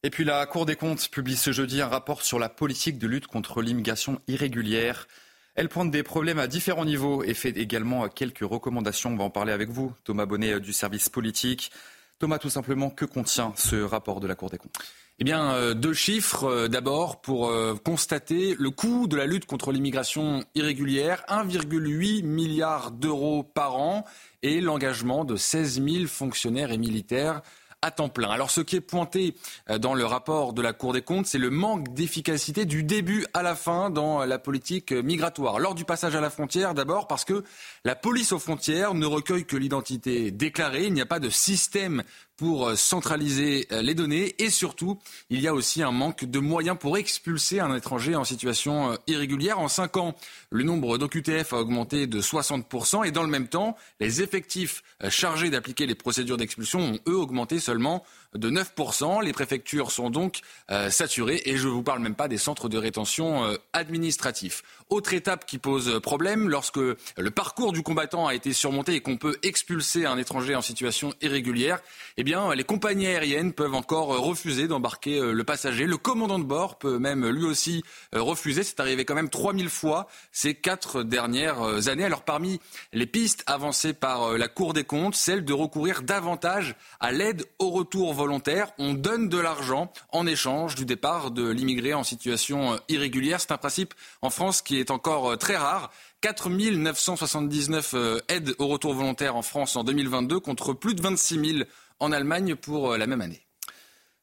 Et 0.05 0.11
puis 0.11 0.25
la 0.25 0.45
Cour 0.47 0.67
des 0.67 0.75
comptes 0.75 1.09
publie 1.11 1.37
ce 1.37 1.53
jeudi 1.53 1.81
un 1.81 1.87
rapport 1.87 2.23
sur 2.23 2.41
la 2.41 2.49
politique 2.49 2.99
de 2.99 3.07
lutte 3.07 3.29
contre 3.29 3.63
l'immigration 3.63 4.21
irrégulière. 4.27 5.07
Elle 5.55 5.69
pointe 5.69 5.93
des 5.93 6.03
problèmes 6.03 6.41
à 6.41 6.49
différents 6.49 6.85
niveaux 6.85 7.23
et 7.23 7.35
fait 7.35 7.57
également 7.57 8.09
quelques 8.09 8.41
recommandations. 8.41 9.11
On 9.11 9.17
va 9.17 9.23
en 9.23 9.31
parler 9.31 9.53
avec 9.53 9.69
vous, 9.69 9.93
Thomas 10.03 10.27
Bonnet 10.27 10.59
du 10.59 10.73
service 10.73 11.09
politique. 11.09 11.71
Thomas, 12.19 12.39
tout 12.39 12.51
simplement, 12.51 12.91
que 12.91 13.05
contient 13.05 13.53
ce 13.57 13.77
rapport 13.77 14.19
de 14.19 14.27
la 14.27 14.35
Cour 14.35 14.51
des 14.51 14.59
comptes? 14.59 14.77
Eh 15.21 15.25
bien, 15.25 15.53
euh, 15.53 15.75
deux 15.75 15.93
chiffres. 15.93 16.45
Euh, 16.45 16.69
d'abord, 16.69 17.21
pour 17.21 17.49
euh, 17.49 17.77
constater 17.77 18.57
le 18.59 18.71
coût 18.71 19.07
de 19.07 19.15
la 19.15 19.27
lutte 19.27 19.47
contre 19.47 19.71
l'immigration 19.71 20.45
irrégulière, 20.57 21.23
1,8 21.29 22.25
milliard 22.25 22.91
d'euros 22.91 23.45
par 23.45 23.77
an 23.77 24.05
et 24.43 24.61
l'engagement 24.61 25.25
de 25.25 25.37
16 25.37 25.81
000 25.81 26.07
fonctionnaires 26.07 26.73
et 26.73 26.79
militaires 26.79 27.43
à 27.83 27.91
temps 27.91 28.09
plein. 28.09 28.31
Alors 28.31 28.51
ce 28.51 28.61
qui 28.61 28.77
est 28.77 28.81
pointé 28.81 29.35
euh, 29.69 29.79
dans 29.79 29.95
le 29.95 30.05
rapport 30.05 30.53
de 30.53 30.63
la 30.63 30.73
Cour 30.73 30.93
des 30.93 31.03
comptes, 31.03 31.27
c'est 31.27 31.39
le 31.39 31.51
manque 31.51 31.93
d'efficacité 31.93 32.65
du 32.65 32.85
début 32.85 33.27
à 33.35 33.43
la 33.43 33.55
fin 33.55 33.91
dans 33.91 34.25
la 34.25 34.39
politique 34.39 34.93
migratoire. 34.93 35.59
Lors 35.59 35.75
du 35.75 35.85
passage 35.85 36.15
à 36.15 36.21
la 36.21 36.31
frontière, 36.31 36.75
d'abord 36.75 37.09
parce 37.09 37.25
que 37.25 37.45
la 37.85 37.95
police 37.95 38.33
aux 38.33 38.39
frontières 38.39 38.95
ne 38.95 39.07
recueille 39.07 39.45
que 39.45 39.57
l'identité 39.57 40.31
déclarée. 40.31 40.87
Il 40.87 40.95
n'y 40.95 41.01
a 41.01 41.07
pas 41.07 41.21
de 41.21 41.29
système 41.29 42.03
pour 42.37 42.69
euh, 42.69 42.77
centraliser 42.77 43.67
euh, 43.73 43.83
les 43.83 43.95
données 43.95 44.35
et 44.39 44.51
surtout, 44.51 44.99
il 45.31 45.41
y 45.41 45.49
a 45.49 45.55
aussi 45.55 45.83
un 45.83 45.93
manque 45.93 46.25
de 46.25 46.39
moyens 46.39 46.77
pour 46.79 46.97
expulser 46.97 47.61
un 47.61 47.75
étranger 47.75 48.17
en 48.17 48.25
situation 48.25 48.97
irrégulière. 49.07 49.59
En 49.59 49.69
cinq 49.69 49.97
ans, 49.97 50.15
le 50.51 50.65
nombre 50.65 50.99
d'OQTF 50.99 51.53
a 51.53 51.57
augmenté 51.59 52.07
de 52.07 52.21
60% 52.21 53.07
et 53.07 53.11
dans 53.11 53.23
le 53.23 53.29
même 53.29 53.49
temps, 53.49 53.77
les 54.01 54.23
effectifs 54.23 54.83
chargés 55.09 55.51
d'appliquer 55.51 55.87
les 55.87 55.95
procédures 55.95 56.37
d'expulsion 56.37 56.81
ont 56.81 56.99
eux 57.09 57.17
augmenté 57.17 57.61
seulement 57.61 58.05
de 58.35 58.51
9%. 58.51 59.23
Les 59.23 59.33
préfectures 59.33 59.91
sont 59.91 60.11
donc 60.11 60.41
euh, 60.71 60.91
saturées 60.91 61.43
et 61.45 61.57
je 61.57 61.69
ne 61.69 61.73
vous 61.73 61.83
parle 61.83 62.01
même 62.01 62.15
pas 62.15 62.29
des 62.29 62.39
centres 62.39 62.69
de 62.69 62.79
rétention 62.79 63.45
euh, 63.45 63.57
administratifs. 63.73 64.63
Autre 64.89 65.15
étape 65.15 65.47
qui 65.47 65.59
pose 65.59 66.01
problème, 66.01 66.49
lorsque 66.49 66.79
le 66.79 67.31
parcours 67.31 67.73
du 67.73 67.83
combattant 67.83 68.27
a 68.27 68.35
été 68.35 68.53
surmonté 68.53 68.95
et 68.95 69.01
qu'on 69.01 69.17
peut 69.17 69.37
expulser 69.43 70.07
un 70.07 70.19
étranger 70.19 70.55
en 70.55 70.63
situation 70.63 71.15
irrégulière, 71.23 71.81
eh 72.17 72.25
bien, 72.25 72.55
les 72.55 72.65
compagnies 72.65 73.07
aériennes 73.07 73.53
peuvent 73.53 73.75
encore 73.75 74.09
refuser 74.09 74.69
d'embarquer 74.69 75.19
euh, 75.19 75.33
le 75.33 75.45
passager. 75.45 75.87
Le 75.87 75.97
commandant 75.97 76.39
de 76.39 76.45
bord 76.45 76.79
peut 76.79 76.99
même 76.99 77.29
lui 77.29 77.45
aussi 77.45 77.83
refuser. 78.13 78.63
C'est 78.63 78.81
arrivé 78.81 79.05
quand 79.05 79.15
même 79.15 79.31
3000 79.31 79.69
fois 79.69 80.09
ces 80.31 80.55
quatre 80.55 81.03
dernières 81.03 81.89
années. 81.89 82.05
Alors, 82.05 82.23
parmi 82.23 82.61
les 82.93 83.07
pistes 83.07 83.45
avancées 83.47 83.93
par 83.93 84.37
la 84.39 84.49
Cour 84.49 84.73
des 84.73 84.85
comptes, 84.85 85.15
celle 85.15 85.45
de 85.45 85.53
recourir 85.53 86.03
davantage 86.03 86.77
à 87.01 87.13
l'aide 87.13 87.45
au 87.59 87.71
retour 87.71 88.13
volontaire. 88.15 88.73
On 88.79 88.95
donne 88.95 89.29
de 89.29 89.39
l'argent 89.39 89.93
en 90.11 90.27
échange 90.27 90.75
du 90.75 90.85
départ 90.85 91.31
de 91.31 91.49
l'immigré 91.49 91.95
en 91.95 92.05
situation 92.05 92.75
euh, 92.75 92.77
irrégulière. 92.89 93.41
C'est 93.41 93.53
un 93.53 93.59
principe 93.59 93.95
en 94.21 94.31
France 94.31 94.63
qui 94.63 94.79
est 94.79 94.91
encore 94.91 95.33
euh, 95.33 95.37
très 95.37 95.57
rare. 95.57 95.91
4 96.21 96.51
979 96.51 97.95
euh, 97.95 98.21
aides 98.29 98.55
au 98.59 98.69
retour 98.69 98.95
volontaire 98.95 99.35
en 99.35 99.43
France 99.43 99.75
en 99.75 99.83
2022 99.83 100.39
contre 100.39 100.73
plus 100.73 100.95
de 100.95 101.03
26 101.03 101.57
000 101.59 101.69
en 102.03 102.11
Allemagne 102.11 102.57
pour 102.57 102.97
la 102.97 103.07
même 103.07 103.21
année. 103.21 103.47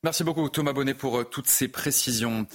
Merci 0.03 0.23
beaucoup 0.23 0.47
Thomas 0.49 0.73
Bonnet 0.73 0.93
pour 0.93 1.29
toutes 1.29 1.47
ces 1.47 1.69
précisions. 1.69 2.45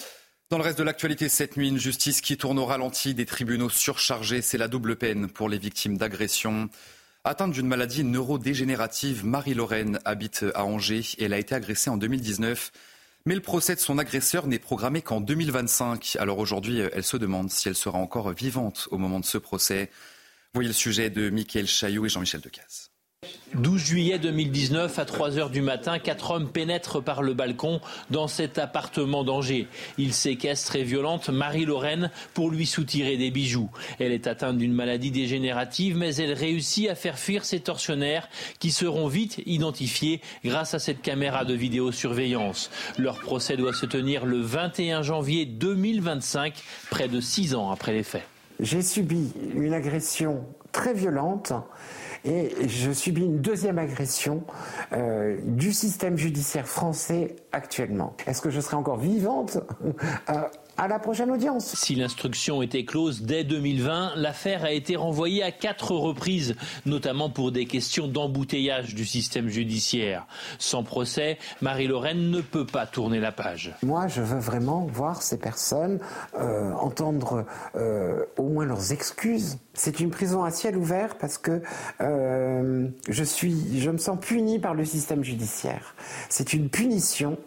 Dans 0.50 0.58
le 0.58 0.64
reste 0.64 0.78
de 0.78 0.84
l'actualité 0.84 1.30
cette 1.30 1.56
nuit, 1.56 1.68
une 1.68 1.78
justice 1.78 2.20
qui 2.20 2.36
tourne 2.36 2.58
au 2.58 2.66
ralenti, 2.66 3.14
des 3.14 3.24
tribunaux 3.24 3.70
surchargés, 3.70 4.42
c'est 4.42 4.58
la 4.58 4.68
double 4.68 4.96
peine 4.96 5.28
pour 5.28 5.48
les 5.48 5.56
victimes 5.56 5.96
d'agressions. 5.96 6.68
Atteinte 7.24 7.52
d'une 7.52 7.66
maladie 7.66 8.04
neurodégénérative, 8.04 9.24
Marie-Lorraine 9.24 9.98
habite 10.04 10.44
à 10.54 10.66
Angers 10.66 11.14
et 11.16 11.24
elle 11.24 11.32
a 11.32 11.38
été 11.38 11.54
agressée 11.54 11.88
en 11.88 11.96
2019. 11.96 12.70
Mais 13.24 13.34
le 13.34 13.40
procès 13.40 13.74
de 13.74 13.80
son 13.80 13.96
agresseur 13.96 14.46
n'est 14.46 14.58
programmé 14.58 15.00
qu'en 15.00 15.22
2025. 15.22 16.18
Alors 16.20 16.38
aujourd'hui, 16.38 16.80
elle 16.80 17.02
se 17.02 17.16
demande 17.16 17.50
si 17.50 17.68
elle 17.68 17.74
sera 17.74 17.98
encore 17.98 18.30
vivante 18.32 18.88
au 18.90 18.98
moment 18.98 19.20
de 19.20 19.24
ce 19.24 19.38
procès. 19.38 19.90
Voyez 20.52 20.68
le 20.68 20.74
sujet 20.74 21.08
de 21.08 21.30
Mickaël 21.30 21.66
Chaillot 21.66 22.04
et 22.04 22.10
Jean-Michel 22.10 22.42
Decaze. 22.42 22.90
12 23.54 23.84
juillet 23.84 24.18
2019, 24.18 24.98
à 24.98 25.04
3 25.04 25.38
heures 25.38 25.50
du 25.50 25.60
matin, 25.60 25.98
quatre 25.98 26.30
hommes 26.32 26.48
pénètrent 26.48 27.02
par 27.02 27.22
le 27.22 27.34
balcon 27.34 27.80
dans 28.10 28.28
cet 28.28 28.58
appartement 28.58 29.24
d'Angers. 29.24 29.68
Ils 29.98 30.12
séquestrent 30.12 30.76
et 30.76 30.82
violentent 30.82 31.28
Marie-Lorraine 31.28 32.10
pour 32.34 32.50
lui 32.50 32.66
soutirer 32.66 33.16
des 33.16 33.30
bijoux. 33.30 33.70
Elle 33.98 34.12
est 34.12 34.26
atteinte 34.26 34.58
d'une 34.58 34.72
maladie 34.72 35.10
dégénérative, 35.10 35.96
mais 35.96 36.14
elle 36.16 36.32
réussit 36.32 36.88
à 36.88 36.94
faire 36.94 37.18
fuir 37.18 37.44
ses 37.44 37.60
tortionnaires 37.60 38.28
qui 38.58 38.70
seront 38.70 39.08
vite 39.08 39.40
identifiés 39.46 40.20
grâce 40.44 40.74
à 40.74 40.78
cette 40.78 41.02
caméra 41.02 41.44
de 41.44 41.54
vidéosurveillance. 41.54 42.70
Leur 42.98 43.20
procès 43.20 43.56
doit 43.56 43.74
se 43.74 43.86
tenir 43.86 44.26
le 44.26 44.40
21 44.40 45.02
janvier 45.02 45.46
2025, 45.46 46.54
près 46.90 47.08
de 47.08 47.20
six 47.20 47.54
ans 47.54 47.70
après 47.70 47.92
les 47.92 48.02
faits. 48.02 48.26
J'ai 48.60 48.82
subi 48.82 49.32
une 49.54 49.74
agression 49.74 50.44
très 50.72 50.94
violente 50.94 51.52
et 52.24 52.68
je 52.68 52.90
subis 52.90 53.22
une 53.22 53.40
deuxième 53.40 53.78
agression 53.78 54.44
euh, 54.92 55.36
du 55.44 55.72
système 55.72 56.16
judiciaire 56.16 56.66
français 56.66 57.36
actuellement. 57.52 58.16
Est-ce 58.26 58.40
que 58.40 58.50
je 58.50 58.60
serai 58.60 58.76
encore 58.76 58.98
vivante? 58.98 59.58
Euh, 60.30 60.48
à 60.76 60.88
la 60.88 60.98
prochaine 60.98 61.30
audience. 61.30 61.74
Si 61.76 61.94
l'instruction 61.94 62.62
était 62.62 62.84
close 62.84 63.22
dès 63.22 63.44
2020, 63.44 64.12
l'affaire 64.16 64.64
a 64.64 64.72
été 64.72 64.96
renvoyée 64.96 65.42
à 65.42 65.52
quatre 65.52 65.92
reprises, 65.92 66.56
notamment 66.86 67.30
pour 67.30 67.52
des 67.52 67.66
questions 67.66 68.08
d'embouteillage 68.08 68.94
du 68.94 69.04
système 69.04 69.48
judiciaire. 69.48 70.26
Sans 70.58 70.82
procès, 70.82 71.38
Marie-Lorraine 71.60 72.30
ne 72.30 72.40
peut 72.40 72.66
pas 72.66 72.86
tourner 72.86 73.20
la 73.20 73.32
page. 73.32 73.74
Moi, 73.82 74.08
je 74.08 74.20
veux 74.20 74.38
vraiment 74.38 74.86
voir 74.86 75.22
ces 75.22 75.38
personnes, 75.38 76.00
euh, 76.38 76.72
entendre 76.72 77.44
euh, 77.76 78.24
au 78.36 78.48
moins 78.48 78.64
leurs 78.64 78.92
excuses. 78.92 79.58
C'est 79.74 80.00
une 80.00 80.10
prison 80.10 80.44
à 80.44 80.50
ciel 80.50 80.76
ouvert 80.76 81.16
parce 81.16 81.38
que 81.38 81.62
euh, 82.00 82.88
je 83.08 83.24
suis, 83.24 83.80
je 83.80 83.90
me 83.90 83.98
sens 83.98 84.18
puni 84.20 84.58
par 84.58 84.74
le 84.74 84.84
système 84.84 85.24
judiciaire. 85.24 85.94
C'est 86.28 86.52
une 86.52 86.68
punition, 86.68 87.38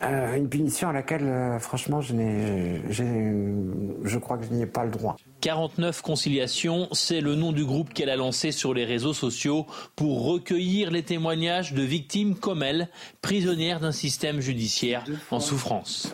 une 0.00 0.48
punition 0.48 0.88
à 0.88 0.92
laquelle, 0.92 1.58
franchement, 1.60 2.00
je 2.00 2.14
n'ai 2.14 2.65
je 2.90 4.18
crois 4.18 4.38
que 4.38 4.44
je 4.44 4.50
n'y 4.50 4.62
ai 4.62 4.66
pas 4.66 4.84
le 4.84 4.90
droit. 4.90 5.16
49 5.40 6.02
conciliations, 6.02 6.88
c'est 6.92 7.20
le 7.20 7.34
nom 7.34 7.52
du 7.52 7.64
groupe 7.64 7.92
qu'elle 7.92 8.10
a 8.10 8.16
lancé 8.16 8.52
sur 8.52 8.74
les 8.74 8.84
réseaux 8.84 9.12
sociaux 9.12 9.66
pour 9.94 10.24
recueillir 10.24 10.90
les 10.90 11.02
témoignages 11.02 11.72
de 11.72 11.82
victimes 11.82 12.36
comme 12.36 12.62
elle, 12.62 12.88
prisonnières 13.22 13.80
d'un 13.80 13.92
système 13.92 14.40
judiciaire 14.40 15.04
en 15.30 15.40
souffrance. 15.40 16.12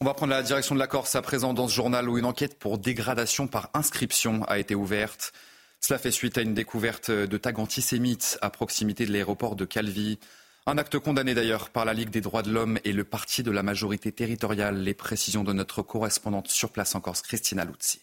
On 0.00 0.06
va 0.06 0.14
prendre 0.14 0.32
la 0.32 0.42
direction 0.42 0.74
de 0.74 0.80
la 0.80 0.86
Corse 0.86 1.14
à 1.14 1.20
présent 1.20 1.52
dans 1.52 1.68
ce 1.68 1.74
journal 1.74 2.08
où 2.08 2.16
une 2.16 2.24
enquête 2.24 2.58
pour 2.58 2.78
dégradation 2.78 3.46
par 3.46 3.68
inscription 3.74 4.44
a 4.44 4.58
été 4.58 4.74
ouverte. 4.74 5.32
Cela 5.80 5.98
fait 5.98 6.10
suite 6.10 6.38
à 6.38 6.42
une 6.42 6.54
découverte 6.54 7.10
de 7.10 7.36
tags 7.36 7.52
antisémites 7.56 8.38
à 8.40 8.48
proximité 8.48 9.04
de 9.04 9.12
l'aéroport 9.12 9.56
de 9.56 9.66
Calvi. 9.66 10.18
Un 10.66 10.76
acte 10.78 10.98
condamné 10.98 11.34
d'ailleurs 11.34 11.70
par 11.70 11.84
la 11.84 11.94
Ligue 11.94 12.10
des 12.10 12.20
droits 12.20 12.42
de 12.42 12.50
l'homme 12.50 12.78
et 12.84 12.92
le 12.92 13.04
parti 13.04 13.42
de 13.42 13.50
la 13.50 13.62
majorité 13.62 14.12
territoriale. 14.12 14.82
Les 14.82 14.94
précisions 14.94 15.42
de 15.42 15.52
notre 15.52 15.82
correspondante 15.82 16.48
sur 16.48 16.70
place 16.70 16.94
en 16.94 17.00
Corse, 17.00 17.22
Christina 17.22 17.64
Luzzi. 17.64 18.00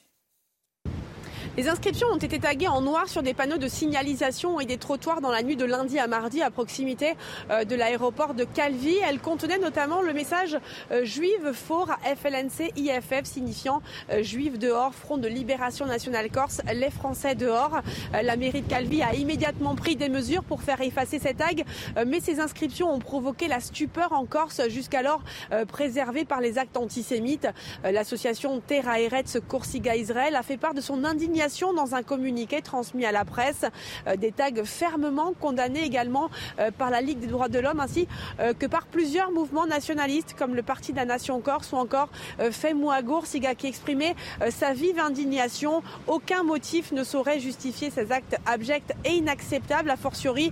Les 1.58 1.68
inscriptions 1.70 2.10
ont 2.10 2.18
été 2.18 2.38
taguées 2.38 2.68
en 2.68 2.82
noir 2.82 3.10
sur 3.10 3.24
des 3.24 3.34
panneaux 3.34 3.58
de 3.58 3.68
signalisation 3.68 4.60
et 4.60 4.66
des 4.66 4.78
trottoirs 4.78 5.22
dans 5.22 5.32
la 5.32 5.42
nuit 5.42 5.56
de 5.56 5.66
lundi 5.66 5.98
à 5.98 6.06
mardi 6.06 6.44
à 6.44 6.52
proximité 6.52 7.16
euh, 7.50 7.64
de 7.64 7.74
l'aéroport 7.74 8.36
de 8.36 8.44
Calvi. 8.44 8.96
Elles 9.04 9.18
contenaient 9.18 9.58
notamment 9.58 10.04
le 10.04 10.14
message 10.14 10.56
euh, 10.92 11.04
Juive 11.04 11.54
fort 11.54 11.98
FLNC 12.04 12.74
IFF 12.76 13.24
signifiant 13.24 13.82
euh, 14.12 14.22
Juive 14.22 14.60
dehors, 14.60 14.94
Front 14.94 15.18
de 15.18 15.28
Libération 15.28 15.88
Nationale 15.88 16.30
Corse, 16.30 16.62
les 16.72 16.92
Français 16.92 17.34
dehors. 17.34 17.82
La 18.14 18.38
mairie 18.38 18.62
de 18.62 18.70
Calvi 18.70 19.02
a 19.02 19.16
immédiatement 19.16 19.74
pris 19.74 19.96
des 19.96 20.10
mesures 20.10 20.44
pour 20.44 20.62
faire 20.62 20.82
effacer 20.82 21.18
ces 21.18 21.34
tags, 21.34 21.64
mais 22.06 22.20
ces 22.20 22.40
inscriptions 22.40 22.94
ont 22.94 23.00
provoqué 23.00 23.48
la 23.48 23.62
stupeur 23.62 24.14
en 24.14 24.26
Corse 24.26 24.62
jusqu'alors 24.70 25.24
préservée 25.68 26.24
par 26.24 26.40
les 26.40 26.60
actes 26.60 26.78
antisémites. 26.78 27.48
L'association 27.84 28.60
Terra 28.60 29.00
Eretz 29.00 29.40
Corsiga 29.48 29.96
Israël 29.96 30.36
a 30.36 30.44
fait 30.44 30.58
part 30.58 30.74
de 30.74 30.82
son 30.82 31.04
indignation 31.04 31.47
dans 31.48 31.96
un 31.96 32.04
communiqué 32.04 32.62
transmis 32.62 33.06
à 33.06 33.12
la 33.12 33.24
presse. 33.24 33.66
Euh, 34.08 34.18
des 34.18 34.32
tags 34.32 34.64
fermement 34.66 35.34
condamnés 35.40 35.84
également 35.84 36.30
euh, 36.60 36.72
par 36.72 36.90
la 36.90 37.00
Ligue 37.00 37.20
des 37.20 37.28
droits 37.28 37.48
de 37.48 37.60
l'homme 37.60 37.80
ainsi 37.80 38.08
euh, 38.40 38.54
que 38.54 38.66
par 38.66 38.86
plusieurs 38.86 39.32
mouvements 39.32 39.66
nationalistes 39.66 40.36
comme 40.38 40.56
le 40.56 40.62
Parti 40.62 40.92
de 40.92 40.98
la 40.98 41.06
Nation 41.06 41.40
Corse 41.40 41.72
ou 41.72 41.78
encore 41.78 42.10
Femouagour 42.52 43.26
Siga 43.26 43.56
qui 43.56 43.68
exprimait 43.68 44.16
sa 44.50 44.74
vive 44.74 45.00
indignation. 45.00 45.82
Aucun 46.08 46.44
motif 46.44 46.92
ne 46.92 47.04
saurait 47.04 47.40
justifier 47.40 47.90
ces 47.90 48.12
actes 48.12 48.38
abjects 48.46 48.94
et 49.06 49.12
inacceptables, 49.12 49.90
a 49.90 49.98
fortiori 49.98 50.52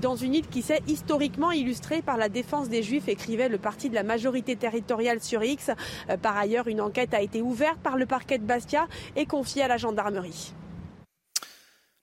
dans 0.00 0.16
une 0.16 0.34
île 0.34 0.46
qui 0.48 0.62
s'est 0.62 0.82
historiquement 0.86 1.50
illustrée 1.50 2.02
par 2.02 2.16
la 2.16 2.28
défense 2.28 2.68
des 2.68 2.82
Juifs, 2.82 3.08
écrivait 3.08 3.48
le 3.48 3.58
parti 3.58 3.88
de 3.90 3.94
la 3.94 4.02
majorité 4.02 4.56
territoriale 4.56 5.22
sur 5.22 5.42
X. 5.42 5.70
Par 6.22 6.36
ailleurs, 6.36 6.68
une 6.68 6.80
enquête 6.80 7.14
a 7.14 7.20
été 7.20 7.42
ouverte 7.42 7.78
par 7.78 7.96
le 7.96 8.06
parquet 8.06 8.38
de 8.38 8.44
Bastia 8.44 8.86
et 9.16 9.26
confiée 9.26 9.62
à 9.62 9.68
la 9.68 9.76
gendarmerie. 9.76 10.35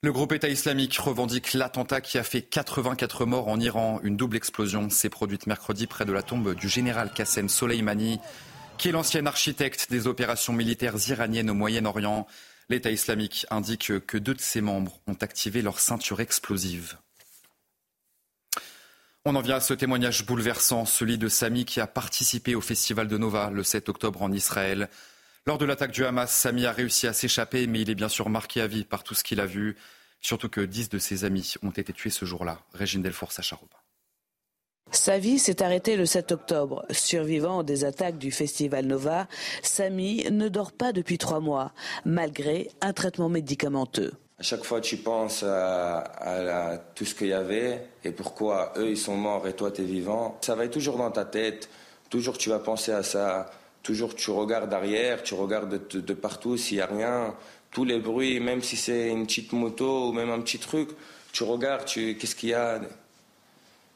Le 0.04 0.12
groupe 0.12 0.32
État 0.32 0.50
islamique 0.50 0.98
revendique 0.98 1.54
l'attentat 1.54 2.02
qui 2.02 2.18
a 2.18 2.24
fait 2.24 2.42
84 2.42 3.24
morts 3.24 3.48
en 3.48 3.58
Iran. 3.58 4.00
Une 4.02 4.18
double 4.18 4.36
explosion 4.36 4.90
s'est 4.90 5.08
produite 5.08 5.46
mercredi 5.46 5.86
près 5.86 6.04
de 6.04 6.12
la 6.12 6.22
tombe 6.22 6.54
du 6.54 6.68
général 6.68 7.10
Qassem 7.14 7.48
Soleimani, 7.48 8.20
qui 8.76 8.88
est 8.88 8.92
l'ancien 8.92 9.24
architecte 9.24 9.86
des 9.90 10.06
opérations 10.06 10.52
militaires 10.52 10.96
iraniennes 11.08 11.48
au 11.48 11.54
Moyen-Orient. 11.54 12.26
L'État 12.68 12.90
islamique 12.90 13.46
indique 13.50 13.98
que 14.06 14.18
deux 14.18 14.34
de 14.34 14.42
ses 14.42 14.60
membres 14.60 15.00
ont 15.06 15.16
activé 15.22 15.62
leur 15.62 15.80
ceinture 15.80 16.20
explosive. 16.20 16.98
On 19.24 19.36
en 19.36 19.40
vient 19.40 19.56
à 19.56 19.60
ce 19.60 19.72
témoignage 19.72 20.26
bouleversant, 20.26 20.84
celui 20.84 21.16
de 21.16 21.28
Sami 21.28 21.64
qui 21.64 21.80
a 21.80 21.86
participé 21.86 22.54
au 22.54 22.60
festival 22.60 23.08
de 23.08 23.16
Nova 23.16 23.48
le 23.50 23.62
7 23.62 23.88
octobre 23.88 24.20
en 24.20 24.30
Israël. 24.30 24.90
Lors 25.46 25.58
de 25.58 25.66
l'attaque 25.66 25.90
du 25.90 26.06
Hamas, 26.06 26.34
Sami 26.34 26.64
a 26.64 26.72
réussi 26.72 27.06
à 27.06 27.12
s'échapper, 27.12 27.66
mais 27.66 27.82
il 27.82 27.90
est 27.90 27.94
bien 27.94 28.08
sûr 28.08 28.30
marqué 28.30 28.62
à 28.62 28.66
vie 28.66 28.84
par 28.84 29.04
tout 29.04 29.12
ce 29.12 29.22
qu'il 29.22 29.40
a 29.40 29.46
vu. 29.46 29.76
Surtout 30.22 30.48
que 30.48 30.62
dix 30.62 30.88
de 30.88 30.98
ses 30.98 31.26
amis 31.26 31.56
ont 31.62 31.70
été 31.70 31.92
tués 31.92 32.08
ce 32.08 32.24
jour-là. 32.24 32.60
Régine 32.72 33.02
Delfour, 33.02 33.30
Sacha 33.30 33.58
Sa 34.90 35.18
vie 35.18 35.38
s'est 35.38 35.62
arrêtée 35.62 35.96
le 35.96 36.06
7 36.06 36.32
octobre. 36.32 36.86
Survivant 36.88 37.62
des 37.62 37.84
attaques 37.84 38.16
du 38.16 38.30
festival 38.30 38.86
Nova, 38.86 39.28
Sami 39.62 40.24
ne 40.30 40.48
dort 40.48 40.72
pas 40.72 40.92
depuis 40.92 41.18
trois 41.18 41.40
mois, 41.40 41.72
malgré 42.06 42.70
un 42.80 42.94
traitement 42.94 43.28
médicamenteux. 43.28 44.14
À 44.38 44.42
chaque 44.42 44.64
fois, 44.64 44.80
tu 44.80 44.96
penses 44.96 45.42
à, 45.46 46.82
tout 46.94 47.04
ce 47.04 47.14
qu'il 47.14 47.26
y 47.26 47.34
avait 47.34 47.86
et 48.02 48.12
pourquoi 48.12 48.72
eux, 48.78 48.88
ils 48.88 48.96
sont 48.96 49.16
morts 49.16 49.46
et 49.46 49.52
toi, 49.52 49.70
tu 49.70 49.82
es 49.82 49.84
vivant. 49.84 50.38
Ça 50.40 50.54
va 50.54 50.64
être 50.64 50.72
toujours 50.72 50.96
dans 50.96 51.10
ta 51.10 51.26
tête. 51.26 51.68
Toujours, 52.08 52.38
tu 52.38 52.48
vas 52.48 52.60
penser 52.60 52.92
à 52.92 53.02
ça. 53.02 53.50
Toujours, 53.84 54.14
tu 54.14 54.30
regardes 54.30 54.72
arrière, 54.72 55.22
tu 55.22 55.34
regardes 55.34 55.88
de, 55.88 56.14
partout 56.14 56.56
s'il 56.56 56.78
n'y 56.78 56.82
a 56.82 56.86
rien. 56.86 57.34
Tous 57.70 57.84
les 57.84 57.98
bruits, 57.98 58.40
même 58.40 58.62
si 58.62 58.76
c'est 58.76 59.10
une 59.10 59.26
petite 59.26 59.52
moto 59.52 60.08
ou 60.08 60.12
même 60.12 60.30
un 60.30 60.40
petit 60.40 60.58
truc, 60.58 60.88
tu 61.32 61.42
regardes, 61.42 61.84
tu, 61.84 62.16
qu'est-ce 62.16 62.34
qu'il 62.34 62.48
y 62.48 62.54
a? 62.54 62.80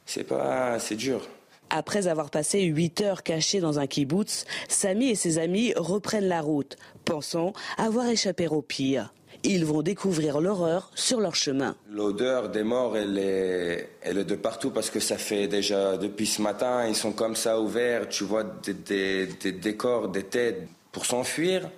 C'est 0.04 0.24
pas, 0.24 0.78
c'est 0.78 0.94
dur. 0.94 1.26
Après 1.70 2.06
avoir 2.06 2.28
passé 2.28 2.62
huit 2.64 3.00
heures 3.00 3.22
cachés 3.22 3.60
dans 3.60 3.78
un 3.78 3.86
kibbutz, 3.86 4.44
Samy 4.68 5.08
et 5.08 5.14
ses 5.14 5.38
amis 5.38 5.72
reprennent 5.74 6.28
la 6.28 6.42
route, 6.42 6.76
pensant 7.06 7.54
avoir 7.78 8.06
échappé 8.08 8.46
au 8.46 8.60
pire. 8.60 9.14
Ils 9.44 9.64
vont 9.64 9.82
découvrir 9.82 10.40
l'horreur 10.40 10.90
sur 10.94 11.20
leur 11.20 11.34
chemin. 11.34 11.76
L'odeur 11.90 12.48
des 12.48 12.64
morts, 12.64 12.96
elle 12.96 13.18
est, 13.18 13.90
elle 14.02 14.18
est 14.18 14.24
de 14.24 14.34
partout 14.34 14.70
parce 14.70 14.90
que 14.90 15.00
ça 15.00 15.16
fait 15.16 15.46
déjà 15.46 15.96
depuis 15.96 16.26
ce 16.26 16.42
matin, 16.42 16.86
ils 16.86 16.96
sont 16.96 17.12
comme 17.12 17.36
ça 17.36 17.60
ouverts, 17.60 18.08
tu 18.08 18.24
vois 18.24 18.44
des, 18.44 19.26
des, 19.26 19.76
corps, 19.76 20.08
des 20.08 20.24
têtes. 20.24 20.68
Pour 20.90 21.06
s'enfuir, 21.06 21.70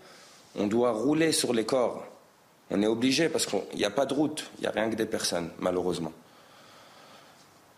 on 0.56 0.66
doit 0.66 0.92
rouler 0.92 1.32
sur 1.32 1.52
les 1.52 1.64
corps. 1.64 2.04
On 2.70 2.82
est 2.82 2.86
obligé 2.86 3.28
parce 3.28 3.46
qu'il 3.46 3.60
n'y 3.76 3.84
a 3.84 3.90
pas 3.90 4.06
de 4.06 4.14
route, 4.14 4.50
il 4.58 4.62
n'y 4.62 4.66
a 4.66 4.70
rien 4.70 4.88
que 4.88 4.96
des 4.96 5.06
personnes, 5.06 5.50
malheureusement. 5.58 6.12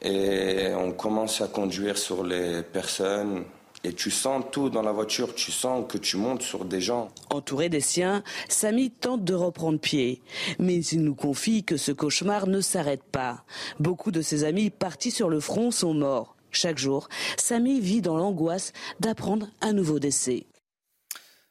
Et 0.02 0.68
on 0.74 0.92
commence 0.92 1.40
à 1.40 1.48
conduire 1.48 1.96
sur 1.96 2.24
les 2.24 2.62
personnes, 2.62 3.44
et 3.84 3.92
tu 3.92 4.10
sens 4.10 4.44
tout 4.52 4.70
dans 4.70 4.82
la 4.82 4.92
voiture, 4.92 5.34
tu 5.34 5.50
sens 5.50 5.84
que 5.88 5.98
tu 5.98 6.16
montes 6.16 6.42
sur 6.42 6.64
des 6.64 6.80
gens. 6.80 7.10
Entouré 7.30 7.68
des 7.68 7.80
siens, 7.80 8.22
Samy 8.48 8.90
tente 8.90 9.24
de 9.24 9.34
reprendre 9.34 9.78
pied. 9.78 10.22
Mais 10.58 10.78
il 10.84 11.02
nous 11.02 11.14
confie 11.14 11.64
que 11.64 11.76
ce 11.76 11.92
cauchemar 11.92 12.46
ne 12.46 12.60
s'arrête 12.60 13.02
pas. 13.02 13.44
Beaucoup 13.80 14.10
de 14.10 14.22
ses 14.22 14.44
amis 14.44 14.70
partis 14.70 15.10
sur 15.10 15.28
le 15.28 15.40
front 15.40 15.70
sont 15.70 15.94
morts. 15.94 16.36
Chaque 16.50 16.78
jour, 16.78 17.08
Samy 17.36 17.80
vit 17.80 18.02
dans 18.02 18.16
l'angoisse 18.16 18.72
d'apprendre 19.00 19.48
un 19.62 19.72
nouveau 19.72 19.98
décès. 19.98 20.46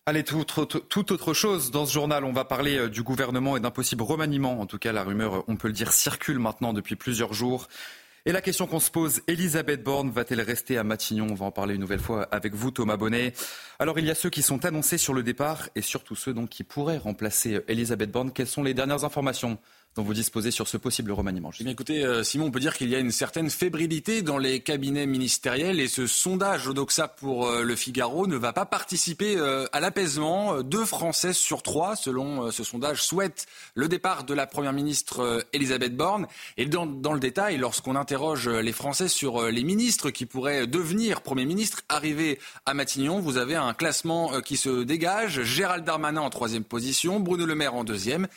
Allez, 0.07 0.23
tout, 0.23 1.13
autre 1.13 1.33
chose. 1.33 1.69
Dans 1.69 1.85
ce 1.85 1.93
journal, 1.93 2.25
on 2.25 2.33
va 2.33 2.43
parler 2.43 2.77
euh, 2.77 2.89
du 2.89 3.03
gouvernement 3.03 3.55
et 3.55 3.59
d'un 3.59 3.69
possible 3.69 4.01
remaniement. 4.01 4.59
En 4.59 4.65
tout 4.65 4.79
cas, 4.79 4.91
la 4.91 5.03
rumeur, 5.03 5.43
on 5.47 5.55
peut 5.57 5.67
le 5.67 5.73
dire, 5.73 5.93
circule 5.93 6.39
maintenant 6.39 6.73
depuis 6.73 6.95
plusieurs 6.95 7.33
jours. 7.33 7.67
Et 8.27 8.31
la 8.31 8.41
question 8.41 8.67
qu'on 8.67 8.79
se 8.79 8.91
pose, 8.91 9.21
Elisabeth 9.25 9.83
Borne 9.83 10.11
va-t-elle 10.11 10.41
rester 10.41 10.77
à 10.77 10.83
Matignon? 10.83 11.25
On 11.31 11.33
va 11.33 11.47
en 11.47 11.51
parler 11.51 11.73
une 11.73 11.81
nouvelle 11.81 11.99
fois 11.99 12.21
avec 12.25 12.53
vous, 12.53 12.69
Thomas 12.69 12.95
Bonnet. 12.95 13.33
Alors, 13.79 13.97
il 13.97 14.05
y 14.05 14.11
a 14.11 14.15
ceux 14.15 14.29
qui 14.29 14.43
sont 14.43 14.63
annoncés 14.63 14.99
sur 14.99 15.15
le 15.15 15.23
départ 15.23 15.69
et 15.73 15.81
surtout 15.81 16.15
ceux 16.15 16.31
donc 16.31 16.49
qui 16.49 16.63
pourraient 16.63 16.99
remplacer 16.99 17.61
Elisabeth 17.67 18.11
Borne. 18.11 18.31
Quelles 18.31 18.45
sont 18.45 18.61
les 18.61 18.75
dernières 18.75 19.05
informations? 19.05 19.57
Dont 19.95 20.03
vous 20.03 20.13
disposez 20.13 20.51
sur 20.51 20.69
ce 20.69 20.77
possible 20.77 21.12
remaniement. 21.12 21.51
Eh 21.60 21.69
écoutez, 21.69 22.05
euh, 22.05 22.24
Simon, 22.24 22.45
on 22.45 22.51
peut 22.51 22.62
dire 22.62 22.77
qu'il 22.77 22.89
y 22.89 22.95
a 22.95 23.00
une 23.00 23.12
certaine 23.12 23.50
fébrilité 23.50 24.21
dans 24.21 24.38
les 24.38 24.62
cabinets 24.62 25.05
ministériels 25.05 25.81
et 25.81 25.89
ce 25.89 26.07
sondage 26.07 26.67
Odoxa 26.67 27.10
pour 27.10 27.48
euh, 27.48 27.63
le 27.63 27.75
Figaro 27.75 28.25
ne 28.25 28.38
va 28.38 28.53
pas 28.53 28.65
participer 28.65 29.36
euh, 29.36 29.65
à 29.74 29.81
l'apaisement. 29.81 30.62
Deux 30.63 30.86
Français 30.86 31.33
sur 31.33 31.62
trois, 31.62 31.98
selon 31.98 32.51
ce 32.51 32.63
sondage, 32.63 33.03
souhaitent 33.03 33.48
le 33.75 33.89
départ 33.89 34.24
de 34.24 34.33
la 34.33 34.48
Première 34.48 34.71
ministre 34.71 35.45
Elisabeth 35.51 35.95
Borne. 35.95 36.27
Et 36.57 36.65
dans, 36.65 36.86
le 36.86 37.19
détail, 37.19 37.57
lorsqu'on 37.57 37.95
interroge 37.95 38.48
les 38.48 38.71
Français 38.71 39.10
sur 39.10 39.43
les 39.50 39.63
ministres 39.63 40.10
qui 40.10 40.25
pourraient 40.25 40.67
devenir 40.67 41.21
Premier 41.21 41.45
ministre, 41.45 41.81
arriver 41.89 42.39
à 42.65 42.74
Matignon, 42.74 43.19
vous 43.19 43.38
avez 43.38 43.55
un 43.55 43.74
classement 43.74 44.41
qui 44.41 44.57
se 44.57 44.83
dégage. 44.83 45.43
Gérald 45.43 45.83
Darmanin 45.83 46.21
en 46.21 46.29
troisième 46.29 46.63
position, 46.63 47.19
Bruno 47.19 47.45
Le 47.45 47.55
Maire 47.55 47.75
en 47.75 47.83
deuxième. 47.83 48.27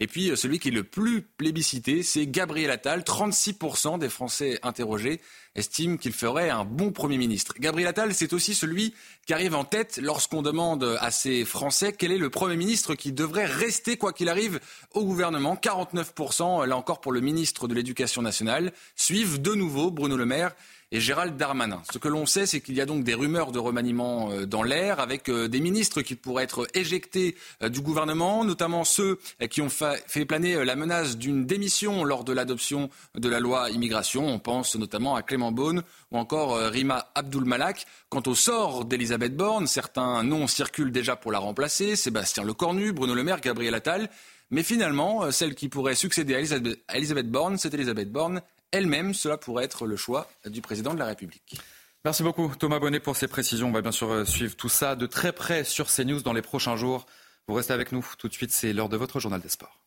Et 0.00 0.06
puis 0.06 0.30
euh, 0.30 0.36
celui 0.36 0.58
qui 0.58 0.68
est 0.68 0.72
le 0.72 0.84
plus 0.84 1.22
plébiscité, 1.22 2.02
c'est 2.02 2.26
Gabriel 2.26 2.70
Attal. 2.70 3.00
36% 3.00 3.98
des 3.98 4.08
Français 4.08 4.58
interrogés 4.62 5.20
estiment 5.54 5.96
qu'il 5.96 6.12
ferait 6.12 6.50
un 6.50 6.64
bon 6.64 6.90
Premier 6.90 7.16
ministre. 7.16 7.54
Gabriel 7.60 7.88
Attal, 7.88 8.14
c'est 8.14 8.32
aussi 8.32 8.54
celui 8.54 8.94
qui 9.26 9.32
arrive 9.32 9.54
en 9.54 9.64
tête 9.64 9.98
lorsqu'on 10.02 10.42
demande 10.42 10.96
à 11.00 11.10
ces 11.10 11.44
Français 11.44 11.92
quel 11.92 12.10
est 12.10 12.18
le 12.18 12.30
Premier 12.30 12.56
ministre 12.56 12.94
qui 12.94 13.12
devrait 13.12 13.46
rester, 13.46 13.96
quoi 13.96 14.12
qu'il 14.12 14.28
arrive, 14.28 14.60
au 14.92 15.04
gouvernement. 15.04 15.54
49%, 15.54 16.66
là 16.66 16.76
encore 16.76 17.00
pour 17.00 17.12
le 17.12 17.20
ministre 17.20 17.68
de 17.68 17.74
l'Éducation 17.74 18.20
nationale, 18.20 18.72
suivent 18.96 19.40
de 19.40 19.54
nouveau 19.54 19.90
Bruno 19.90 20.16
Le 20.16 20.26
Maire 20.26 20.54
et 20.94 21.00
Gérald 21.00 21.36
Darmanin. 21.36 21.82
Ce 21.92 21.98
que 21.98 22.06
l'on 22.06 22.24
sait, 22.24 22.46
c'est 22.46 22.60
qu'il 22.60 22.76
y 22.76 22.80
a 22.80 22.86
donc 22.86 23.02
des 23.02 23.14
rumeurs 23.14 23.50
de 23.50 23.58
remaniement 23.58 24.30
euh, 24.30 24.46
dans 24.46 24.62
l'air 24.62 25.00
avec 25.00 25.28
euh, 25.28 25.48
des 25.48 25.58
ministres 25.58 26.02
qui 26.02 26.14
pourraient 26.14 26.44
être 26.44 26.68
éjectés 26.72 27.34
euh, 27.64 27.68
du 27.68 27.80
gouvernement, 27.80 28.44
notamment 28.44 28.84
ceux 28.84 29.18
qui 29.50 29.60
ont 29.60 29.68
fait 29.68 30.24
planer 30.24 30.64
la 30.64 30.76
menace 30.76 31.18
d'une 31.18 31.46
démission 31.46 32.04
lors 32.04 32.22
de 32.22 32.32
l'adoption 32.32 32.90
de 33.16 33.28
la 33.28 33.40
loi 33.40 33.70
immigration. 33.70 34.24
On 34.28 34.38
pense 34.38 34.76
notamment 34.76 35.16
à 35.16 35.22
Clément 35.22 35.50
Beaune 35.50 35.82
ou 36.12 36.18
encore 36.18 36.56
Rima 36.56 37.10
Abdul-Malak. 37.16 37.86
Quant 38.08 38.22
au 38.26 38.36
sort 38.36 38.84
d'Elisabeth 38.84 39.36
Borne, 39.36 39.66
certains 39.66 40.22
noms 40.22 40.46
circulent 40.46 40.92
déjà 40.92 41.16
pour 41.16 41.32
la 41.32 41.40
remplacer. 41.40 41.96
Sébastien 41.96 42.44
Lecornu, 42.44 42.92
Bruno 42.92 43.14
Le 43.14 43.24
Maire, 43.24 43.40
Gabriel 43.40 43.74
Attal. 43.74 44.08
Mais 44.50 44.62
finalement, 44.62 45.30
celle 45.32 45.56
qui 45.56 45.68
pourrait 45.68 45.96
succéder 45.96 46.36
à 46.36 46.96
Elisabeth 46.96 47.30
Borne, 47.30 47.58
c'est 47.58 47.74
Elisabeth 47.74 48.12
Borne 48.12 48.40
elle-même. 48.72 49.14
Cela 49.14 49.36
pourrait 49.36 49.64
être 49.64 49.86
le 49.86 49.96
choix 49.96 50.28
du 50.46 50.60
président 50.60 50.94
de 50.94 50.98
la 50.98 51.06
République. 51.06 51.60
Merci 52.04 52.22
beaucoup 52.22 52.52
Thomas 52.58 52.78
Bonnet 52.78 53.00
pour 53.00 53.16
ces 53.16 53.28
précisions. 53.28 53.68
On 53.68 53.72
va 53.72 53.80
bien 53.80 53.92
sûr 53.92 54.10
euh, 54.10 54.24
suivre 54.26 54.56
tout 54.56 54.68
ça 54.68 54.94
de 54.94 55.06
très 55.06 55.32
près 55.32 55.64
sur 55.64 55.86
CNews 55.86 56.20
dans 56.20 56.34
les 56.34 56.42
prochains 56.42 56.76
jours. 56.76 57.06
Vous 57.48 57.54
restez 57.54 57.72
avec 57.72 57.92
nous 57.92 58.04
tout 58.18 58.28
de 58.28 58.34
suite, 58.34 58.52
c'est 58.52 58.72
l'heure 58.72 58.90
de 58.90 58.96
votre 58.96 59.20
journal 59.20 59.40
des 59.40 59.48
sports. 59.48 59.80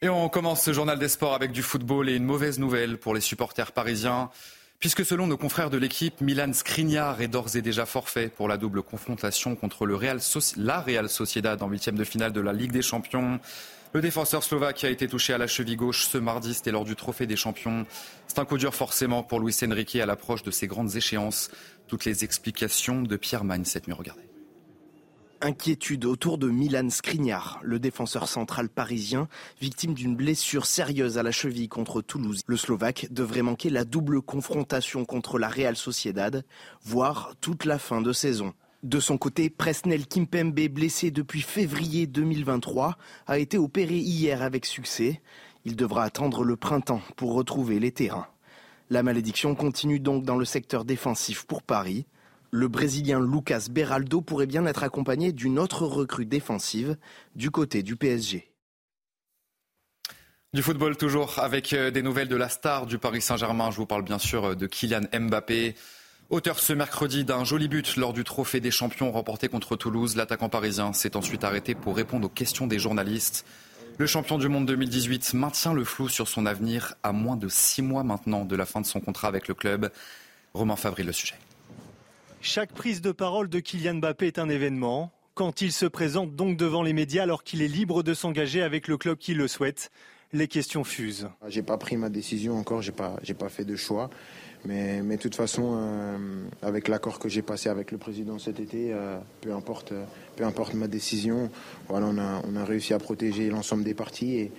Et 0.00 0.08
on 0.08 0.28
commence 0.28 0.62
ce 0.62 0.72
journal 0.72 1.00
des 1.00 1.08
sports 1.08 1.34
avec 1.34 1.50
du 1.50 1.62
football 1.62 2.08
et 2.08 2.14
une 2.14 2.24
mauvaise 2.24 2.60
nouvelle 2.60 2.98
pour 2.98 3.14
les 3.14 3.20
supporters 3.20 3.72
parisiens. 3.72 4.30
Puisque 4.78 5.04
selon 5.04 5.26
nos 5.26 5.36
confrères 5.36 5.70
de 5.70 5.76
l'équipe, 5.76 6.20
Milan 6.20 6.52
Skriniar 6.52 7.20
est 7.20 7.26
d'ores 7.26 7.56
et 7.56 7.62
déjà 7.62 7.84
forfait 7.84 8.28
pour 8.28 8.46
la 8.46 8.56
double 8.56 8.84
confrontation 8.84 9.56
contre 9.56 9.86
le 9.86 9.96
Real 9.96 10.20
la 10.56 10.80
Real 10.80 11.08
Sociedad 11.08 11.60
en 11.60 11.68
huitième 11.68 11.96
de 11.96 12.04
finale 12.04 12.32
de 12.32 12.40
la 12.40 12.52
Ligue 12.52 12.70
des 12.70 12.82
Champions. 12.82 13.40
Le 13.94 14.02
défenseur 14.02 14.44
slovaque 14.44 14.84
a 14.84 14.90
été 14.90 15.08
touché 15.08 15.32
à 15.32 15.38
la 15.38 15.46
cheville 15.46 15.76
gauche 15.76 16.06
ce 16.08 16.18
mardi, 16.18 16.52
c'était 16.52 16.70
lors 16.70 16.84
du 16.84 16.94
Trophée 16.94 17.26
des 17.26 17.36
Champions. 17.36 17.86
C'est 18.26 18.38
un 18.38 18.44
coup 18.44 18.58
dur 18.58 18.74
forcément 18.74 19.22
pour 19.22 19.40
Luis 19.40 19.56
Enrique 19.64 19.96
à 19.96 20.04
l'approche 20.04 20.42
de 20.42 20.50
ces 20.50 20.66
grandes 20.66 20.94
échéances. 20.94 21.50
Toutes 21.86 22.04
les 22.04 22.22
explications 22.22 23.00
de 23.00 23.16
Pierre 23.16 23.44
Magne 23.44 23.64
cette 23.64 23.88
nuit, 23.88 23.94
regardez. 23.94 24.28
Inquiétude 25.40 26.04
autour 26.04 26.36
de 26.36 26.48
Milan 26.48 26.90
Skriniar, 26.90 27.60
le 27.62 27.78
défenseur 27.78 28.28
central 28.28 28.68
parisien, 28.68 29.26
victime 29.60 29.94
d'une 29.94 30.16
blessure 30.16 30.66
sérieuse 30.66 31.16
à 31.16 31.22
la 31.22 31.30
cheville 31.30 31.68
contre 31.68 32.02
Toulouse. 32.02 32.42
Le 32.46 32.56
Slovaque 32.58 33.06
devrait 33.10 33.42
manquer 33.42 33.70
la 33.70 33.84
double 33.84 34.20
confrontation 34.20 35.06
contre 35.06 35.38
la 35.38 35.48
Real 35.48 35.76
Sociedad, 35.76 36.44
voire 36.82 37.34
toute 37.40 37.64
la 37.64 37.78
fin 37.78 38.02
de 38.02 38.12
saison. 38.12 38.52
De 38.84 39.00
son 39.00 39.18
côté, 39.18 39.50
Presnel 39.50 40.06
Kimpembe, 40.06 40.68
blessé 40.68 41.10
depuis 41.10 41.42
février 41.42 42.06
2023, 42.06 42.96
a 43.26 43.38
été 43.38 43.58
opéré 43.58 43.96
hier 43.96 44.40
avec 44.42 44.66
succès. 44.66 45.20
Il 45.64 45.74
devra 45.74 46.04
attendre 46.04 46.44
le 46.44 46.54
printemps 46.54 47.02
pour 47.16 47.34
retrouver 47.34 47.80
les 47.80 47.90
terrains. 47.90 48.28
La 48.88 49.02
malédiction 49.02 49.56
continue 49.56 49.98
donc 49.98 50.22
dans 50.22 50.36
le 50.36 50.44
secteur 50.44 50.84
défensif 50.84 51.44
pour 51.44 51.62
Paris. 51.62 52.06
Le 52.52 52.68
Brésilien 52.68 53.20
Lucas 53.20 53.66
Beraldo 53.68 54.20
pourrait 54.20 54.46
bien 54.46 54.64
être 54.64 54.84
accompagné 54.84 55.32
d'une 55.32 55.58
autre 55.58 55.84
recrue 55.84 56.24
défensive 56.24 56.96
du 57.34 57.50
côté 57.50 57.82
du 57.82 57.96
PSG. 57.96 58.48
Du 60.54 60.62
football 60.62 60.96
toujours 60.96 61.40
avec 61.40 61.74
euh, 61.74 61.90
des 61.90 62.00
nouvelles 62.00 62.28
de 62.28 62.36
la 62.36 62.48
star 62.48 62.86
du 62.86 62.98
Paris 62.98 63.20
Saint-Germain. 63.20 63.70
Je 63.70 63.76
vous 63.76 63.86
parle 63.86 64.02
bien 64.02 64.18
sûr 64.18 64.44
euh, 64.46 64.54
de 64.54 64.66
Kylian 64.66 65.02
Mbappé. 65.12 65.74
Auteur 66.30 66.58
ce 66.58 66.74
mercredi 66.74 67.24
d'un 67.24 67.42
joli 67.42 67.68
but 67.68 67.96
lors 67.96 68.12
du 68.12 68.22
trophée 68.22 68.60
des 68.60 68.70
champions 68.70 69.10
remporté 69.10 69.48
contre 69.48 69.76
Toulouse, 69.76 70.14
l'attaquant 70.14 70.50
parisien 70.50 70.92
s'est 70.92 71.16
ensuite 71.16 71.42
arrêté 71.42 71.74
pour 71.74 71.96
répondre 71.96 72.26
aux 72.26 72.30
questions 72.30 72.66
des 72.66 72.78
journalistes. 72.78 73.46
Le 73.96 74.06
champion 74.06 74.36
du 74.36 74.46
monde 74.48 74.66
2018 74.66 75.32
maintient 75.32 75.72
le 75.72 75.84
flou 75.84 76.10
sur 76.10 76.28
son 76.28 76.44
avenir 76.44 76.96
à 77.02 77.12
moins 77.12 77.36
de 77.36 77.48
six 77.48 77.80
mois 77.80 78.02
maintenant 78.04 78.44
de 78.44 78.56
la 78.56 78.66
fin 78.66 78.82
de 78.82 78.86
son 78.86 79.00
contrat 79.00 79.28
avec 79.28 79.48
le 79.48 79.54
club. 79.54 79.90
Romain 80.52 80.76
Favry, 80.76 81.02
le 81.02 81.12
sujet. 81.12 81.36
Chaque 82.42 82.72
prise 82.74 83.00
de 83.00 83.10
parole 83.10 83.48
de 83.48 83.58
Kylian 83.58 83.94
Mbappé 83.94 84.26
est 84.26 84.38
un 84.38 84.50
événement. 84.50 85.10
Quand 85.32 85.62
il 85.62 85.72
se 85.72 85.86
présente 85.86 86.36
donc 86.36 86.58
devant 86.58 86.82
les 86.82 86.92
médias 86.92 87.22
alors 87.22 87.42
qu'il 87.42 87.62
est 87.62 87.68
libre 87.68 88.02
de 88.02 88.12
s'engager 88.12 88.60
avec 88.60 88.86
le 88.86 88.98
club 88.98 89.16
qui 89.16 89.32
le 89.32 89.48
souhaite, 89.48 89.90
les 90.34 90.46
questions 90.46 90.84
fusent. 90.84 91.30
J'ai 91.48 91.62
pas 91.62 91.78
pris 91.78 91.96
ma 91.96 92.10
décision 92.10 92.58
encore, 92.58 92.82
j'ai 92.82 92.92
pas, 92.92 93.16
j'ai 93.22 93.34
pas 93.34 93.48
fait 93.48 93.64
de 93.64 93.76
choix. 93.76 94.10
Mais, 94.64 95.00
de 95.00 95.16
toute 95.16 95.34
façon, 95.34 95.76
euh, 95.76 96.46
avec 96.62 96.88
l'accord 96.88 97.18
que 97.18 97.28
j'ai 97.28 97.42
passé 97.42 97.68
avec 97.68 97.92
le 97.92 97.98
président 97.98 98.38
cet 98.38 98.60
été, 98.60 98.92
euh, 98.92 99.18
peu, 99.40 99.52
importe, 99.52 99.92
peu 100.36 100.44
importe 100.44 100.74
ma 100.74 100.88
décision, 100.88 101.50
voilà, 101.88 102.06
on, 102.06 102.18
a, 102.18 102.42
on 102.46 102.56
a 102.56 102.64
réussi 102.64 102.92
à 102.92 102.98
protéger 102.98 103.48
l'ensemble 103.50 103.84
des 103.84 103.94
parties 103.94 104.34
et, 104.34 104.52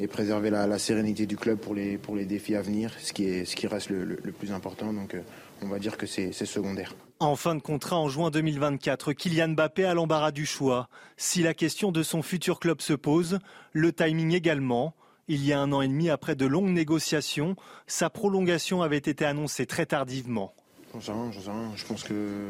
et 0.00 0.06
préserver 0.06 0.50
la, 0.50 0.78
sérénité 0.78 1.26
du 1.26 1.36
club 1.36 1.58
pour 1.58 1.74
les, 1.74 1.98
pour 1.98 2.16
les 2.16 2.24
défis 2.24 2.54
à 2.54 2.62
venir, 2.62 2.94
ce 2.98 3.12
qui, 3.12 3.24
est, 3.24 3.44
ce 3.44 3.54
qui 3.54 3.66
reste 3.66 3.90
le, 3.90 4.16
plus 4.32 4.52
important. 4.52 4.92
Donc 4.92 5.14
euh, 5.14 5.20
on 5.62 5.68
va 5.68 5.78
dire 5.78 5.96
que 5.98 6.06
c'est 6.06 6.32
secondaire. 6.32 6.94
En 7.18 7.36
fin 7.36 7.54
de 7.54 7.60
contrat 7.60 7.98
en 7.98 8.08
juin 8.08 8.30
2024, 8.30 9.12
Kylian 9.12 9.48
Mbappé 9.48 9.84
a 9.84 9.92
l'embarras 9.92 10.32
du 10.32 10.46
choix. 10.46 10.88
Si 11.18 11.42
la 11.42 11.52
question 11.52 11.92
de 11.92 12.02
son 12.02 12.22
futur 12.22 12.60
club 12.60 12.80
se 12.80 12.94
pose, 12.94 13.40
le 13.72 13.92
timing 13.92 14.32
également. 14.32 14.94
Il 15.32 15.46
y 15.46 15.52
a 15.52 15.60
un 15.60 15.70
an 15.70 15.80
et 15.80 15.86
demi, 15.86 16.10
après 16.10 16.34
de 16.34 16.44
longues 16.44 16.72
négociations, 16.72 17.54
sa 17.86 18.10
prolongation 18.10 18.82
avait 18.82 18.96
été 18.96 19.24
annoncée 19.24 19.64
très 19.64 19.86
tardivement. 19.86 20.52
J'en 20.92 21.00
sais 21.00 21.12
rien, 21.12 21.30
sais 21.30 21.50
rien. 21.50 21.70
Je 21.76 21.84
pense 21.84 22.02
que 22.02 22.48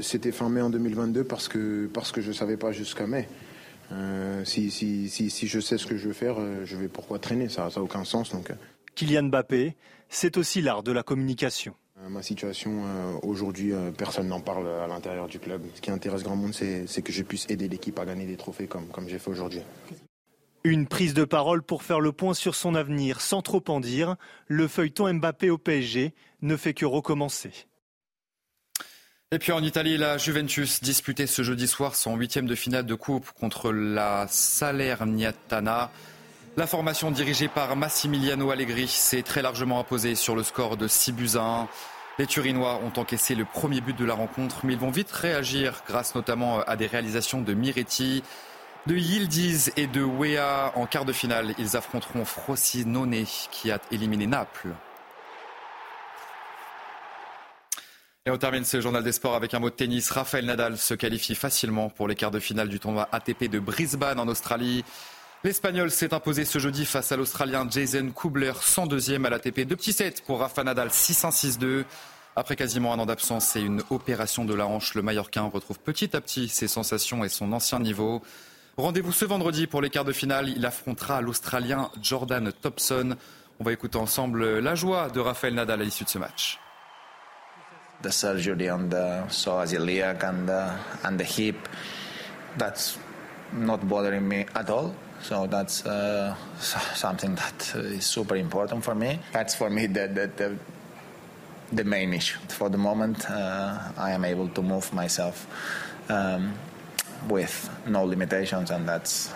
c'était 0.00 0.32
fin 0.32 0.48
mai 0.48 0.62
en 0.62 0.70
2022 0.70 1.24
parce 1.24 1.48
que, 1.48 1.86
parce 1.92 2.12
que 2.12 2.22
je 2.22 2.28
ne 2.28 2.32
savais 2.32 2.56
pas 2.56 2.72
jusqu'à 2.72 3.06
mai. 3.06 3.28
Euh, 3.92 4.42
si, 4.46 4.70
si, 4.70 5.10
si, 5.10 5.46
je 5.46 5.60
sais 5.60 5.76
ce 5.76 5.84
que 5.84 5.98
je 5.98 6.08
veux 6.08 6.14
faire, 6.14 6.36
euh, 6.38 6.64
je 6.64 6.78
vais 6.78 6.88
pourquoi 6.88 7.18
traîner, 7.18 7.50
ça 7.50 7.68
n'a 7.68 7.82
aucun 7.82 8.04
sens. 8.04 8.32
Donc. 8.32 8.48
Euh. 8.48 8.54
Kylian 8.94 9.24
Mbappé, 9.24 9.76
c'est 10.08 10.38
aussi 10.38 10.62
l'art 10.62 10.82
de 10.82 10.92
la 10.92 11.02
communication. 11.02 11.74
Ma 12.08 12.22
situation 12.22 12.84
aujourd'hui, 13.22 13.72
personne 13.98 14.28
n'en 14.28 14.40
parle 14.40 14.66
à 14.66 14.86
l'intérieur 14.86 15.26
du 15.26 15.38
club. 15.38 15.60
Ce 15.74 15.82
qui 15.82 15.90
intéresse 15.90 16.22
grand 16.22 16.36
monde, 16.36 16.54
c'est 16.54 17.02
que 17.02 17.12
je 17.12 17.22
puisse 17.22 17.44
aider 17.50 17.68
l'équipe 17.68 17.98
à 17.98 18.06
gagner 18.06 18.24
des 18.24 18.36
trophées 18.36 18.66
comme, 18.66 18.86
comme 18.86 19.08
j'ai 19.08 19.18
fait 19.18 19.30
aujourd'hui. 19.30 19.60
Une 20.68 20.88
prise 20.88 21.14
de 21.14 21.22
parole 21.22 21.62
pour 21.62 21.84
faire 21.84 22.00
le 22.00 22.10
point 22.10 22.34
sur 22.34 22.56
son 22.56 22.74
avenir 22.74 23.20
sans 23.20 23.40
trop 23.40 23.62
en 23.68 23.78
dire. 23.78 24.16
Le 24.48 24.66
feuilleton 24.66 25.14
Mbappé 25.14 25.48
au 25.48 25.58
PSG 25.58 26.12
ne 26.42 26.56
fait 26.56 26.74
que 26.74 26.84
recommencer. 26.84 27.52
Et 29.30 29.38
puis 29.38 29.52
en 29.52 29.62
Italie, 29.62 29.96
la 29.96 30.18
Juventus 30.18 30.82
disputait 30.82 31.28
ce 31.28 31.42
jeudi 31.42 31.68
soir 31.68 31.94
son 31.94 32.16
huitième 32.16 32.46
de 32.46 32.56
finale 32.56 32.84
de 32.84 32.96
coupe 32.96 33.30
contre 33.30 33.70
la 33.70 34.26
Salernitana. 34.28 35.92
La 36.56 36.66
formation 36.66 37.12
dirigée 37.12 37.46
par 37.46 37.76
Massimiliano 37.76 38.50
Allegri 38.50 38.88
s'est 38.88 39.22
très 39.22 39.42
largement 39.42 39.78
imposée 39.78 40.16
sur 40.16 40.34
le 40.34 40.42
score 40.42 40.76
de 40.76 40.88
6 40.88 41.12
buts 41.12 41.36
à 41.36 41.60
1. 41.60 41.68
Les 42.18 42.26
Turinois 42.26 42.80
ont 42.82 42.98
encaissé 42.98 43.36
le 43.36 43.44
premier 43.44 43.80
but 43.80 43.96
de 43.96 44.04
la 44.04 44.14
rencontre, 44.14 44.66
mais 44.66 44.72
ils 44.72 44.80
vont 44.80 44.90
vite 44.90 45.12
réagir 45.12 45.84
grâce 45.86 46.16
notamment 46.16 46.58
à 46.58 46.74
des 46.74 46.88
réalisations 46.88 47.40
de 47.40 47.54
Miretti 47.54 48.24
de 48.86 48.94
Yildiz 48.94 49.72
et 49.76 49.86
de 49.86 50.02
Wea 50.02 50.72
en 50.76 50.86
quart 50.86 51.04
de 51.04 51.12
finale. 51.12 51.54
Ils 51.58 51.76
affronteront 51.76 52.24
Frosinone 52.24 53.24
qui 53.50 53.70
a 53.70 53.80
éliminé 53.90 54.26
Naples. 54.26 54.74
Et 58.24 58.30
on 58.30 58.38
termine 58.38 58.64
ce 58.64 58.80
journal 58.80 59.04
des 59.04 59.12
sports 59.12 59.34
avec 59.34 59.54
un 59.54 59.60
mot 59.60 59.70
de 59.70 59.74
tennis. 59.74 60.10
Rafael 60.10 60.44
Nadal 60.44 60.78
se 60.78 60.94
qualifie 60.94 61.34
facilement 61.34 61.90
pour 61.90 62.08
les 62.08 62.14
quarts 62.14 62.30
de 62.30 62.40
finale 62.40 62.68
du 62.68 62.80
tournoi 62.80 63.08
ATP 63.12 63.44
de 63.44 63.58
Brisbane 63.58 64.18
en 64.18 64.28
Australie. 64.28 64.84
L'Espagnol 65.44 65.90
s'est 65.90 66.12
imposé 66.14 66.44
ce 66.44 66.58
jeudi 66.58 66.86
face 66.86 67.12
à 67.12 67.16
l'Australien 67.16 67.68
Jason 67.70 68.10
Kubler, 68.10 68.52
102e 68.52 69.24
à 69.24 69.30
l'ATP. 69.30 69.60
Deux 69.60 69.76
petits 69.76 69.92
sets 69.92 70.22
pour 70.24 70.40
Rafa 70.40 70.64
Nadal, 70.64 70.88
6-1-6-2. 70.88 71.84
Après 72.34 72.56
quasiment 72.56 72.92
un 72.92 72.98
an 72.98 73.06
d'absence 73.06 73.54
et 73.56 73.60
une 73.60 73.82
opération 73.90 74.44
de 74.44 74.54
la 74.54 74.66
hanche, 74.66 74.94
le 74.94 75.02
Mallorquin 75.02 75.42
retrouve 75.42 75.78
petit 75.78 76.16
à 76.16 76.20
petit 76.20 76.48
ses 76.48 76.68
sensations 76.68 77.24
et 77.24 77.28
son 77.28 77.52
ancien 77.52 77.78
niveau. 77.78 78.22
Rendez-vous 78.78 79.12
ce 79.12 79.24
vendredi 79.24 79.66
pour 79.66 79.80
les 79.80 79.88
quarts 79.88 80.04
de 80.04 80.12
finale. 80.12 80.50
Il 80.50 80.66
affrontera 80.66 81.22
l'Australien 81.22 81.90
Jordan 82.02 82.52
Thompson. 82.60 83.16
On 83.58 83.64
va 83.64 83.72
écouter 83.72 83.96
ensemble 83.96 84.58
la 84.58 84.74
joie 84.74 85.08
de 85.08 85.18
Rafael 85.18 85.54
Nadal 85.54 85.80
à 85.80 85.84
l'issue 85.84 86.04
de 86.04 86.10
ce 86.10 86.18
match. 86.18 86.60
The 88.02 88.10
surgery 88.10 88.70
on 88.70 88.90
the 88.90 89.26
psoas 89.30 89.72
and 89.72 90.46
the, 90.46 91.06
and 91.06 91.16
the 91.16 91.24
hip, 91.24 91.56
that's 92.58 92.98
not 93.54 93.78
bothering 93.78 94.28
me 94.28 94.44
at 94.54 94.68
all. 94.68 94.92
So 95.22 95.46
that's 95.46 95.86
uh, 95.86 96.34
something 96.94 97.34
that 97.34 97.74
is 97.76 98.04
super 98.04 98.36
important 98.36 98.84
for 98.84 98.94
me. 98.94 99.18
That's 99.32 99.54
for 99.54 99.70
me 99.70 99.86
the, 99.86 100.06
the, 100.06 100.30
the, 100.36 100.56
the 101.72 101.84
main 101.84 102.12
issue. 102.12 102.38
For 102.48 102.68
the 102.68 102.76
moment, 102.76 103.24
uh, 103.30 103.78
I 103.96 104.10
am 104.10 104.26
able 104.26 104.48
to 104.48 104.60
move 104.60 104.92
myself 104.92 105.46
um, 106.10 106.52
with 107.28 107.70
no 107.86 108.04
limitations, 108.04 108.70
and 108.70 108.88
that's 108.88 109.32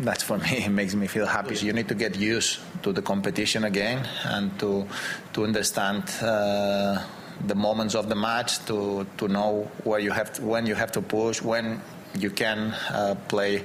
that's 0.00 0.22
for 0.22 0.38
me 0.38 0.64
it 0.66 0.70
makes 0.70 0.94
me 0.94 1.06
feel 1.06 1.26
happy. 1.26 1.54
You 1.56 1.72
need 1.72 1.88
to 1.88 1.94
get 1.94 2.16
used 2.16 2.60
to 2.82 2.92
the 2.92 3.02
competition 3.02 3.64
again 3.64 4.06
and 4.24 4.58
to 4.60 4.86
to 5.32 5.44
understand. 5.44 6.04
Uh, 6.22 7.02
the 7.46 7.54
moments 7.54 7.94
of 7.94 8.08
the 8.08 8.14
match 8.14 8.64
to 8.66 9.04
to 9.16 9.26
know 9.26 9.68
where 9.82 9.98
you 9.98 10.12
have 10.12 10.32
to, 10.32 10.42
when 10.42 10.66
you 10.66 10.74
have 10.76 10.92
to 10.92 11.02
push 11.02 11.42
when 11.42 11.80
you 12.18 12.30
can 12.30 12.72
uh, 12.90 13.14
play 13.28 13.62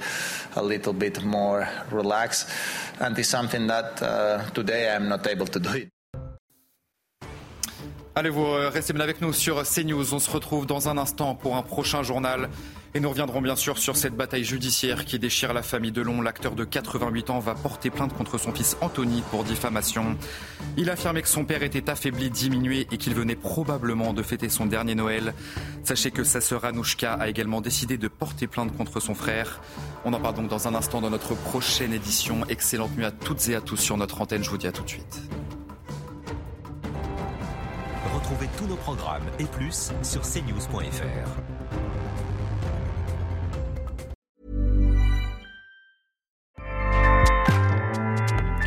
a 0.56 0.64
little 0.64 0.94
bit 0.94 1.24
more 1.24 1.68
relaxed 1.92 2.50
and 3.00 3.18
it's 3.18 3.30
something 3.30 3.68
that 3.68 4.02
uh, 4.02 4.44
today 4.54 4.94
I'm 4.94 5.08
not 5.08 5.28
able 5.28 5.46
to 5.48 5.60
do 5.60 5.70
it. 5.74 5.90
Allez, 8.16 8.32
vous 8.32 8.44
euh, 8.44 8.70
restez 8.70 8.92
bien 8.92 9.04
avec 9.04 9.22
nous 9.22 9.32
sur 9.32 9.64
CNews. 9.64 10.14
On 10.14 10.20
se 10.20 10.30
retrouve 10.30 10.66
dans 10.66 10.90
un 10.90 10.98
instant 10.98 11.36
pour 11.36 11.56
un 11.56 11.62
prochain 11.62 12.04
journal. 12.04 12.50
Et 12.96 13.00
nous 13.00 13.10
reviendrons 13.10 13.42
bien 13.42 13.56
sûr 13.56 13.78
sur 13.78 13.96
cette 13.96 14.16
bataille 14.16 14.44
judiciaire 14.44 15.06
qui 15.06 15.20
déchire 15.20 15.54
la 15.54 15.62
famille 15.62 15.92
Delon. 15.92 16.22
L'acteur 16.22 16.56
de 16.56 16.64
88 16.64 17.30
ans 17.30 17.40
va 17.40 17.54
porter 17.54 17.92
plainte 17.92 18.18
contre 18.18 18.40
son 18.40 18.52
fils 18.52 18.78
Anthony 18.82 19.22
pour 19.30 19.44
diffamation. 19.44 20.18
Il 20.76 20.90
a 20.90 20.94
affirmé 20.94 21.22
que 21.22 21.28
son 21.28 21.46
père 21.46 21.62
était 21.62 21.88
affaibli, 21.88 22.32
diminué 22.32 22.88
et 22.92 22.98
qu'il 22.98 23.14
venait 23.14 23.36
probablement 23.36 24.12
de 24.14 24.24
fêter 24.24 24.50
son 24.50 24.66
dernier 24.66 24.96
Noël. 24.96 25.36
Sachez 25.84 26.10
que 26.10 26.24
sa 26.24 26.42
sœur 26.42 26.66
Anouchka 26.66 27.14
a 27.14 27.30
également 27.30 27.62
décidé 27.62 27.98
de 27.98 28.08
porter 28.08 28.48
plainte 28.48 28.76
contre 28.76 29.00
son 29.00 29.14
frère. 29.14 29.62
On 30.04 30.14
en 30.14 30.20
parle 30.20 30.36
donc 30.36 30.48
dans 30.48 30.68
un 30.68 30.74
instant 30.74 31.00
dans 31.00 31.12
notre 31.12 31.36
prochaine 31.36 31.94
édition. 31.94 32.42
Excellente 32.50 32.98
nuit 32.98 33.06
à 33.06 33.12
toutes 33.12 33.50
et 33.50 33.56
à 33.56 33.62
tous 33.62 33.78
sur 33.78 33.98
notre 33.98 34.20
antenne. 34.20 34.44
Je 34.44 34.50
vous 34.50 34.58
dis 34.58 34.68
à 34.68 34.72
tout 34.72 34.84
de 34.84 34.90
suite. 34.90 35.22
Retrouvez 38.16 38.48
tous 38.58 38.66
nos 38.66 38.78
programmes 38.78 39.26
et 39.38 39.46
plus 39.46 39.92
sur 40.02 40.22
cnews.fr. 40.22 41.59